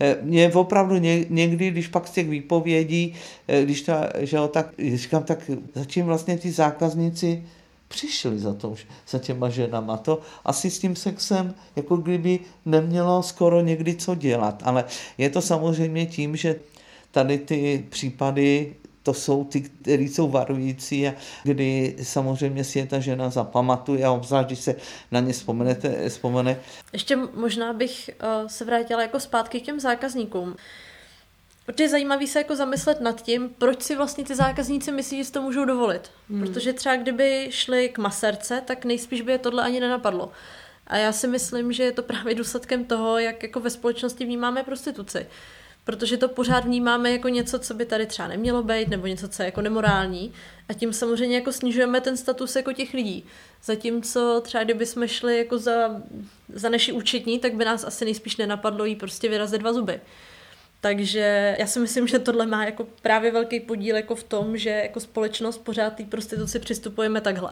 [0.00, 0.96] Eh, mě opravdu
[1.28, 3.14] někdy, když pak z těch výpovědí,
[3.48, 4.66] eh, když ta, že jo, tak
[4.96, 7.44] říkám, tak začím vlastně ty zákazníci
[7.88, 8.74] přišli za, to,
[9.08, 9.96] za těma ženama.
[9.96, 14.62] To asi s tím sexem jako kdyby nemělo skoro někdy co dělat.
[14.64, 14.84] Ale
[15.18, 16.56] je to samozřejmě tím, že
[17.10, 23.00] tady ty případy to jsou ty, které jsou varující a kdy samozřejmě si je ta
[23.00, 24.74] žena zapamatuje a obzvlášť, když se
[25.10, 26.60] na ně vzpomenete, vzpomene.
[26.92, 28.10] Ještě možná bych
[28.42, 30.56] uh, se vrátila jako zpátky k těm zákazníkům.
[31.66, 35.24] Protože je zajímavý se jako zamyslet nad tím, proč si vlastně ty zákazníci myslí, že
[35.24, 36.10] si to můžou dovolit.
[36.30, 36.40] Hmm.
[36.40, 40.32] Protože třeba kdyby šli k maserce, tak nejspíš by je tohle ani nenapadlo.
[40.86, 44.62] A já si myslím, že je to právě důsledkem toho, jak jako ve společnosti vnímáme
[44.62, 45.26] prostituci.
[45.90, 49.42] Protože to pořád vnímáme jako něco, co by tady třeba nemělo být, nebo něco, co
[49.42, 50.32] je jako nemorální.
[50.68, 53.24] A tím samozřejmě jako snižujeme ten status jako těch lidí.
[53.64, 56.02] Zatímco třeba kdyby jsme šli jako za,
[56.48, 60.00] za naši účetní, tak by nás asi nejspíš nenapadlo jí prostě vyrazit dva zuby.
[60.80, 64.70] Takže já si myslím, že tohle má jako právě velký podíl jako v tom, že
[64.70, 67.50] jako společnost pořád té prostituci přistupujeme takhle.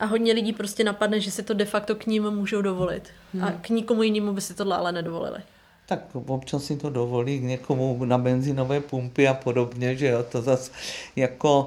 [0.00, 3.08] A hodně lidí prostě napadne, že si to de facto k ním můžou dovolit.
[3.34, 3.44] Hmm.
[3.44, 5.42] A k nikomu jinému by si tohle ale nedovolili
[5.88, 10.42] tak občas si to dovolí k někomu na benzinové pumpy a podobně, že jo, to
[10.42, 10.70] zase
[11.16, 11.66] jako,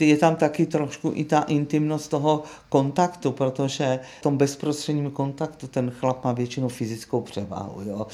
[0.00, 5.90] je tam taky trošku i ta intimnost toho kontaktu, protože v tom bezprostředním kontaktu ten
[5.90, 8.06] chlap má většinou fyzickou převáhu, jo.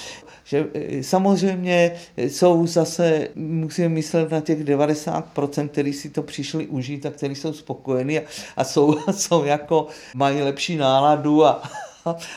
[0.44, 7.06] Že e, samozřejmě jsou zase, musíme myslet na těch 90%, kteří si to přišli užít
[7.06, 8.22] a kteří jsou spokojení a,
[8.56, 11.62] a jsou, jsou jako, mají lepší náladu a,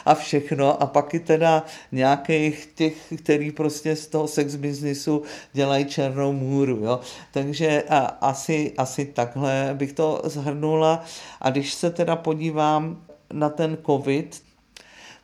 [0.06, 5.86] a všechno a pak i teda nějakých těch, který prostě z toho sex businessu dělají
[5.86, 7.00] černou můru, jo.
[7.32, 11.04] Takže a, asi, asi takhle bych to zhrnula
[11.42, 14.44] a když se teda podívám na ten covid,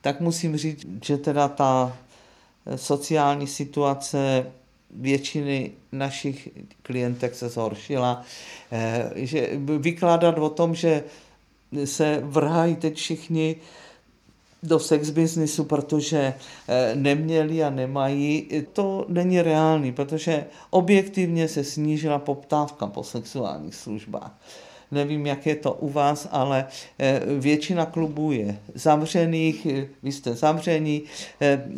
[0.01, 1.97] tak musím říct, že teda ta
[2.75, 4.45] sociální situace
[4.95, 6.49] většiny našich
[6.81, 8.23] klientek se zhoršila.
[8.71, 11.03] Eh, že vykládat o tom, že
[11.85, 13.55] se vrhají teď všichni
[14.63, 16.33] do sex businessu, protože
[16.67, 24.31] eh, neměli a nemají, to není reálný, protože objektivně se snížila poptávka po sexuálních službách.
[24.91, 26.65] Nevím, jak je to u vás, ale
[26.99, 29.67] eh, většina klubů je zavřených,
[30.03, 31.03] vy jste zavření,
[31.41, 31.69] eh,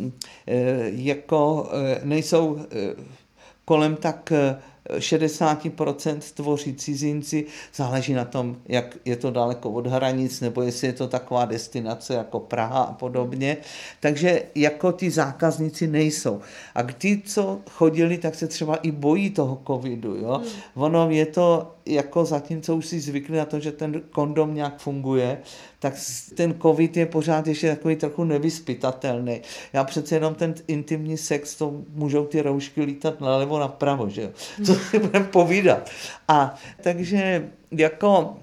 [0.90, 1.70] jako
[2.04, 2.58] nejsou
[3.64, 4.32] kolem tak
[4.96, 10.92] 60% tvoří cizinci, záleží na tom, jak je to daleko od hranic, nebo jestli je
[10.92, 13.56] to taková destinace jako Praha a podobně.
[14.00, 16.40] Takže jako ti zákazníci nejsou.
[16.74, 20.16] A ty, co chodili, tak se třeba i bojí toho covidu.
[20.16, 20.40] Jo?
[20.42, 20.84] Hmm.
[20.84, 25.38] Ono je to jako zatímco už si zvykli na to, že ten kondom nějak funguje,
[25.78, 25.94] tak
[26.34, 29.40] ten covid je pořád ještě takový trochu nevyspytatelný.
[29.72, 34.30] Já přece jenom ten intimní sex, to můžou ty roušky lítat nalevo napravo, že jo.
[34.64, 35.90] Co si budeme povídat.
[36.28, 38.36] A takže jako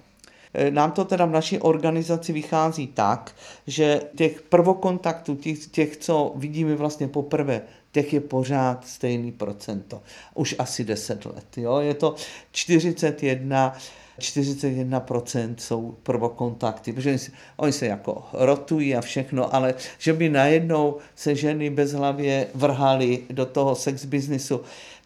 [0.54, 3.36] eh, nám to teda v naší organizaci vychází tak,
[3.68, 7.62] že těch prvokontaktů, těch, těch co vidíme vlastně poprvé,
[7.96, 10.02] těch je pořád stejný procento.
[10.34, 11.58] Už asi 10 let.
[11.58, 11.80] Jo?
[11.80, 12.16] Je to
[12.52, 13.78] 41
[14.20, 20.30] 41% jsou prvokontakty, protože oni se, oni se jako rotují a všechno, ale že by
[20.30, 24.62] najednou se ženy bezhlavě vrhali do toho sex biznisu,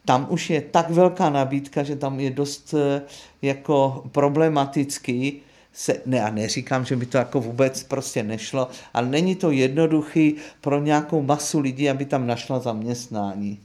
[0.06, 3.02] tam už je tak velká nabídka, že tam je dost eh,
[3.42, 5.42] jako problematický,
[5.74, 10.36] se, ne, a neříkám, že by to jako vůbec prostě nešlo, ale není to jednoduchý
[10.62, 13.60] pro nějakou masu lidí, aby tam našla zaměstnání.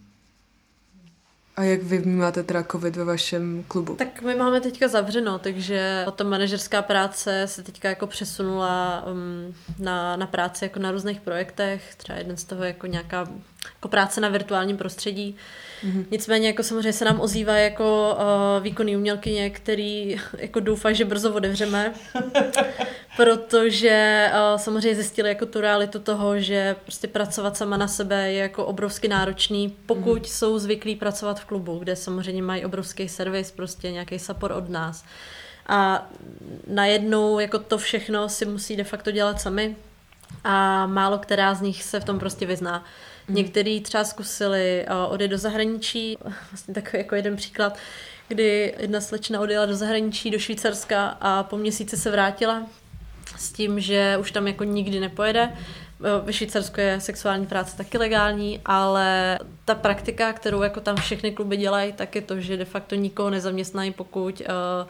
[1.57, 3.94] A jak vy vnímáte teda COVID ve vašem klubu?
[3.94, 10.16] Tak my máme teďka zavřeno, takže ta manažerská práce se teďka jako přesunula um, na,
[10.16, 13.28] na práci jako na různých projektech, třeba jeden z toho jako nějaká
[13.75, 15.37] jako práce na virtuálním prostředí.
[15.85, 16.05] Mm-hmm.
[16.11, 21.35] Nicméně jako samozřejmě se nám ozývá jako uh, výkonný umělkyně, který jako doufá, že brzo
[21.35, 21.95] otevřeme,
[23.17, 28.39] protože uh, samozřejmě zjistili jako tu realitu toho, že prostě pracovat sama na sebe je
[28.39, 30.37] jako obrovsky náročný, pokud mm-hmm.
[30.37, 35.05] jsou zvyklí pracovat v klubu, kde samozřejmě mají obrovský servis, prostě nějaký support od nás.
[35.67, 36.09] A
[36.67, 39.77] najednou jako to všechno si musí de facto dělat sami
[40.45, 42.85] a málo která z nich se v tom prostě vyzná.
[43.29, 43.35] Mm.
[43.35, 46.18] Někteří třeba zkusili odjet do zahraničí,
[46.51, 47.79] vlastně takový jako jeden příklad,
[48.29, 52.66] kdy jedna slečna odjela do zahraničí, do Švýcarska a po měsíci se vrátila
[53.37, 55.53] s tím, že už tam jako nikdy nepojede.
[56.25, 61.57] Ve Švýcarsku je sexuální práce taky legální, ale ta praktika, kterou jako tam všechny kluby
[61.57, 64.89] dělají, tak je to, že de facto nikoho nezaměstnají, pokud, uh,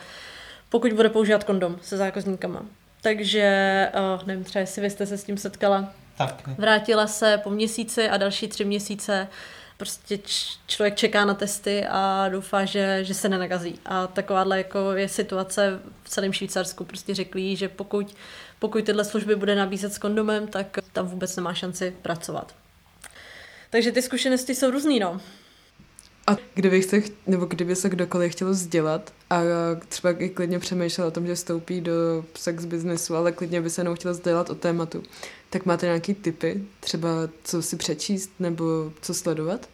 [0.69, 2.63] pokud bude používat kondom se zákazníkama.
[3.03, 6.49] Takže, uh, nevím, třeba jestli vy jste se s tím setkala, tak.
[6.59, 9.29] Vrátila se po měsíci a další tři měsíce
[9.77, 13.81] prostě č- člověk čeká na testy a doufá, že, že se nenakazí.
[13.85, 16.85] A takováhle jako je situace v celém Švýcarsku.
[16.85, 18.17] Prostě řekli, že pokud,
[18.59, 22.55] pokud tyhle služby bude nabízet s kondomem, tak tam vůbec nemá šanci pracovat.
[23.71, 25.21] Takže ty zkušenosti jsou různý, no.
[26.27, 29.41] A kdyby, se, nebo kdyby se kdokoliv chtěl vzdělat a
[29.89, 33.81] třeba i klidně přemýšlel o tom, že vstoupí do sex biznesu, ale klidně by se
[33.81, 35.03] jenom chtěl vzdělat o tématu,
[35.55, 37.09] tak máte nějaký typy, třeba
[37.45, 39.69] co si přečíst nebo co sledovat?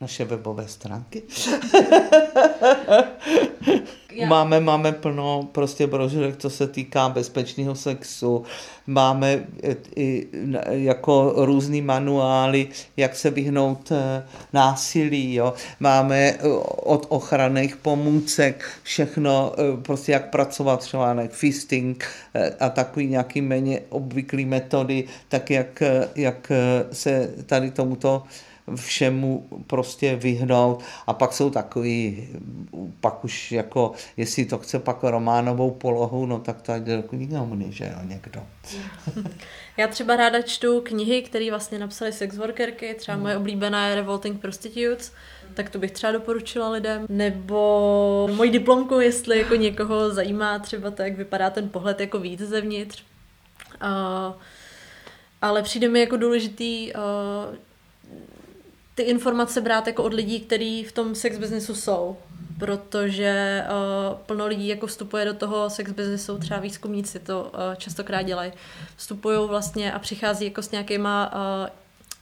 [0.00, 1.22] Naše webové stránky.
[4.26, 8.44] máme, máme plno prostě brožurek, co se týká bezpečného sexu.
[8.86, 10.26] Máme e, i
[10.68, 15.34] jako různý manuály, jak se vyhnout e, násilí.
[15.34, 15.54] Jo.
[15.80, 16.38] Máme e,
[16.82, 19.52] od ochranných pomůcek všechno,
[19.82, 22.04] prostě jak pracovat třeba na fisting
[22.60, 25.82] a takový nějaký méně obvyklý metody, tak jak,
[26.16, 26.52] jak
[26.92, 28.22] se tady tomuto
[28.74, 32.28] všemu prostě vyhnout a pak jsou takový,
[33.00, 37.72] pak už jako, jestli to chce pak románovou polohu, no tak to jde do knihovny,
[37.72, 38.42] že jo, někdo.
[39.76, 44.40] Já třeba ráda čtu knihy, které vlastně napsali sex workerky, třeba moje oblíbená je Revolting
[44.40, 45.12] Prostitutes,
[45.54, 47.06] tak to bych třeba doporučila lidem.
[47.08, 52.40] Nebo moji diplomku, jestli jako někoho zajímá třeba to, jak vypadá ten pohled jako víc
[52.40, 53.04] zevnitř.
[53.82, 54.34] Uh,
[55.42, 57.56] ale přijde mi jako důležitý uh,
[58.94, 62.16] ty informace brát jako od lidí, kteří v tom sex businessu jsou,
[62.58, 68.22] protože uh, plno lidí jako vstupuje do toho sex businessu, třeba výzkumníci to uh, častokrát
[68.22, 68.52] dělají.
[68.96, 71.68] Vstupují vlastně a přichází jako s nějakýma uh,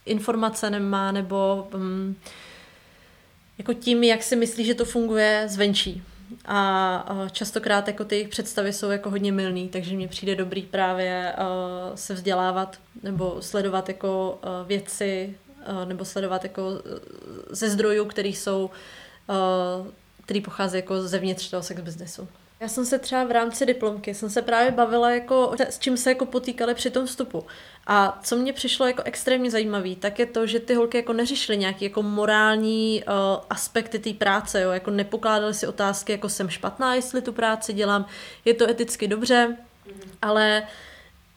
[0.05, 2.15] informacemi nebo um,
[3.57, 6.03] jako tím, jak si myslí, že to funguje zvenčí.
[6.45, 10.61] A uh, častokrát jako ty jejich představy jsou jako hodně milný, takže mně přijde dobrý
[10.61, 15.42] právě uh, se vzdělávat nebo sledovat jako uh, věci Eh,
[15.85, 16.99] nebo sledovat jako eh,
[17.49, 18.69] ze zdrojů, který jsou,
[19.29, 19.91] eh,
[20.23, 22.27] který pochází jako zevnitř toho sex businessu.
[22.63, 26.09] Já jsem se třeba v rámci diplomky, jsem se právě bavila jako, s čím se
[26.09, 27.45] jako potýkali při tom vstupu.
[27.87, 31.57] A co mě přišlo jako extrémně zajímavé, tak je to, že ty holky jako neřešily
[31.57, 33.13] nějaký jako morální uh,
[33.49, 34.71] aspekty té práce, jo?
[34.71, 38.05] jako nepokládaly si otázky, jako jsem špatná, jestli tu práci dělám,
[38.45, 39.57] je to eticky dobře,
[39.87, 40.09] mm-hmm.
[40.21, 40.63] ale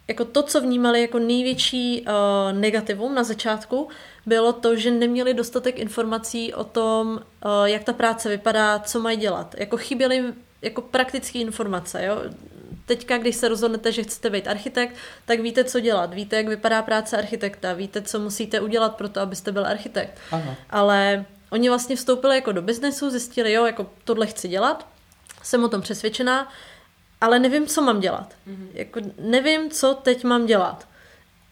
[0.09, 3.89] jako to, co vnímali jako největší uh, negativum na začátku,
[4.27, 9.16] bylo to, že neměli dostatek informací o tom, uh, jak ta práce vypadá, co mají
[9.16, 9.55] dělat.
[9.59, 10.24] Jako chyběly
[10.62, 12.05] jako praktické informace.
[12.05, 12.22] Jo?
[12.87, 16.14] Teďka, když se rozhodnete, že chcete být architekt, tak víte, co dělat.
[16.14, 17.72] Víte, jak vypadá práce architekta.
[17.72, 20.18] Víte, co musíte udělat pro to, abyste byl architekt.
[20.31, 20.55] Aha.
[20.70, 24.87] Ale oni vlastně vstoupili jako do biznesu, zjistili, jo, jako tohle chci dělat,
[25.43, 26.53] jsem o tom přesvědčená,
[27.20, 28.35] ale nevím, co mám dělat.
[28.49, 28.68] Mm-hmm.
[28.74, 30.87] Jako nevím, co teď mám dělat.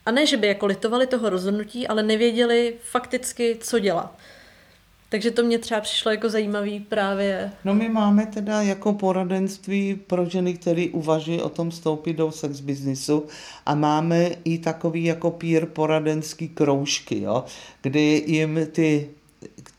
[0.06, 4.18] A ne, že by jako litovali toho rozhodnutí, ale nevěděli fakticky, co dělat.
[5.08, 7.52] Takže to mě třeba přišlo jako zajímavý právě.
[7.64, 12.60] No my máme teda jako poradenství pro ženy, které uvažují o tom vstoupit do sex
[12.60, 13.26] biznisu
[13.66, 17.44] a máme i takový jako peer poradenský kroužky, jo,
[17.82, 19.10] kdy jim ty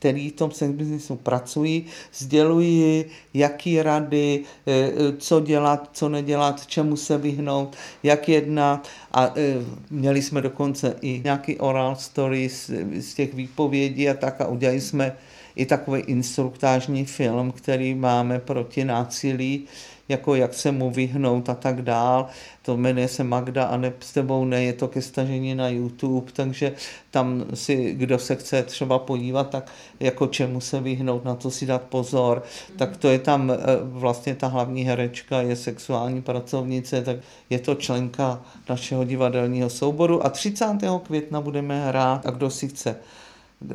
[0.05, 6.65] který v tom sex businessu pracují, sdělují, jaký rady, e, e, co dělat, co nedělat,
[6.65, 8.87] čemu se vyhnout, jak jednat.
[9.11, 9.55] A e,
[9.89, 14.41] měli jsme dokonce i nějaký oral stories z těch výpovědí a tak.
[14.41, 15.17] A udělali jsme
[15.55, 19.65] i takový instruktážní film, který máme proti násilí,
[20.09, 22.27] jako jak se mu vyhnout a tak dál.
[22.61, 26.31] To jmenuje se Magda a ne s tebou ne, je to ke stažení na YouTube,
[26.31, 26.73] takže
[27.11, 31.65] tam si, kdo se chce třeba podívat, tak jako čemu se vyhnout, na to si
[31.65, 32.43] dát pozor,
[32.77, 37.17] tak to je tam eh, vlastně ta hlavní herečka, je sexuální pracovnice, tak
[37.49, 40.65] je to členka našeho divadelního souboru a 30.
[41.03, 42.95] května budeme hrát a kdo si chce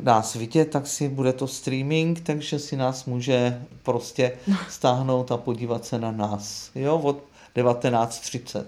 [0.01, 4.31] nás vidět, tak si bude to streaming, takže si nás může prostě
[4.69, 6.71] stáhnout a podívat se na nás.
[6.75, 7.23] Jo, od
[7.55, 8.63] 19.30.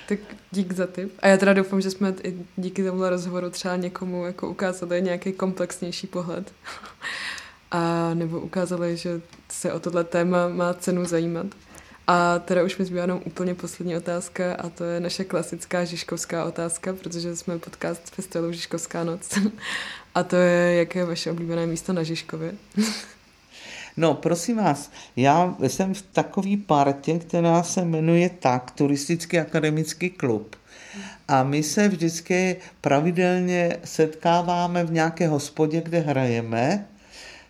[0.08, 0.20] tak
[0.52, 1.14] dík za tip.
[1.20, 5.32] A já teda doufám, že jsme i díky tomuhle rozhovoru třeba někomu jako ukázali nějaký
[5.32, 6.54] komplexnější pohled.
[7.72, 11.46] A nebo ukázali, že se o tohle téma má cenu zajímat.
[12.08, 16.46] A teda už mi zbývá jenom úplně poslední otázka a to je naše klasická žižkovská
[16.46, 19.40] otázka, protože jsme podcast festivalu Žižkovská noc.
[20.16, 22.54] A to je, jaké je vaše oblíbené místo na Žižkově?
[23.98, 30.56] No, prosím vás, já jsem v takové partě, která se jmenuje tak, Turistický akademický klub.
[31.28, 36.88] A my se vždycky pravidelně setkáváme v nějaké hospodě, kde hrajeme.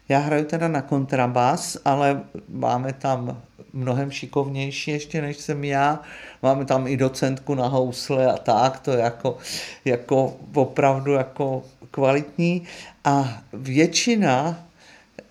[0.09, 3.41] Já hraju teda na kontrabas, ale máme tam
[3.73, 5.99] mnohem šikovnější ještě než jsem já.
[6.43, 9.37] Máme tam i docentku na housle a tak, to je jako,
[9.85, 12.63] jako opravdu jako kvalitní.
[13.03, 14.63] A většina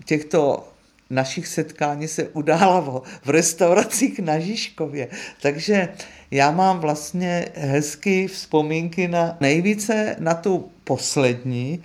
[0.05, 0.69] těchto
[1.11, 2.81] našich setkání se udála
[3.25, 5.09] v restauracích na Žižkově.
[5.43, 5.89] Takže
[6.31, 11.83] já mám vlastně hezky vzpomínky na nejvíce na tu poslední.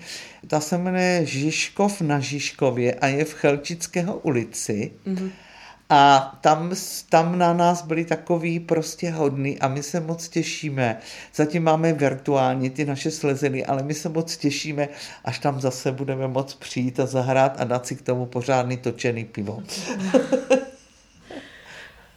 [0.47, 4.91] Ta se jmenuje Žižkov na Žižkově a je v Chelčického ulici.
[5.07, 5.31] Mm-hmm.
[5.89, 6.71] A tam,
[7.09, 10.99] tam na nás byli takový prostě hodný a my se moc těšíme.
[11.35, 14.89] Zatím máme virtuální ty naše sleziny, ale my se moc těšíme,
[15.25, 19.25] až tam zase budeme moc přijít a zahrát a dát si k tomu pořádný točený
[19.25, 19.63] pivo.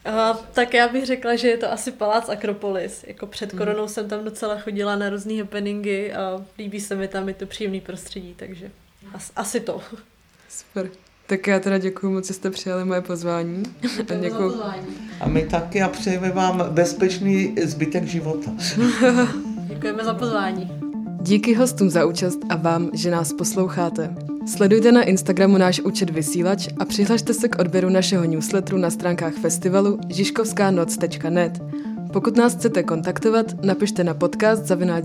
[0.09, 3.04] A, tak já bych řekla, že je to asi Palác Akropolis.
[3.06, 3.59] Jako před hmm.
[3.59, 7.46] koronou jsem tam docela chodila na různé happeningy a líbí se mi tam, je to
[7.46, 8.70] příjemný prostředí, takže
[9.14, 9.80] as, asi to.
[10.48, 10.90] Super.
[11.26, 13.62] Tak já teda děkuji moc, že jste přijali moje pozvání.
[14.11, 14.62] A, děkuji.
[15.20, 18.50] a my taky a přejeme vám bezpečný zbytek života.
[19.68, 20.70] Děkujeme za pozvání.
[21.20, 24.14] Díky hostům za účast a vám, že nás posloucháte.
[24.49, 29.34] Sledujte na Instagramu náš účet Vysílač a přihlašte se k odběru našeho newsletteru na stránkách
[29.34, 31.62] festivalu žižkovskanoc.net.
[32.12, 35.05] Pokud nás chcete kontaktovat, napište na podcast zavináč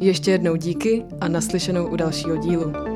[0.00, 2.95] Ještě jednou díky a naslyšenou u dalšího dílu.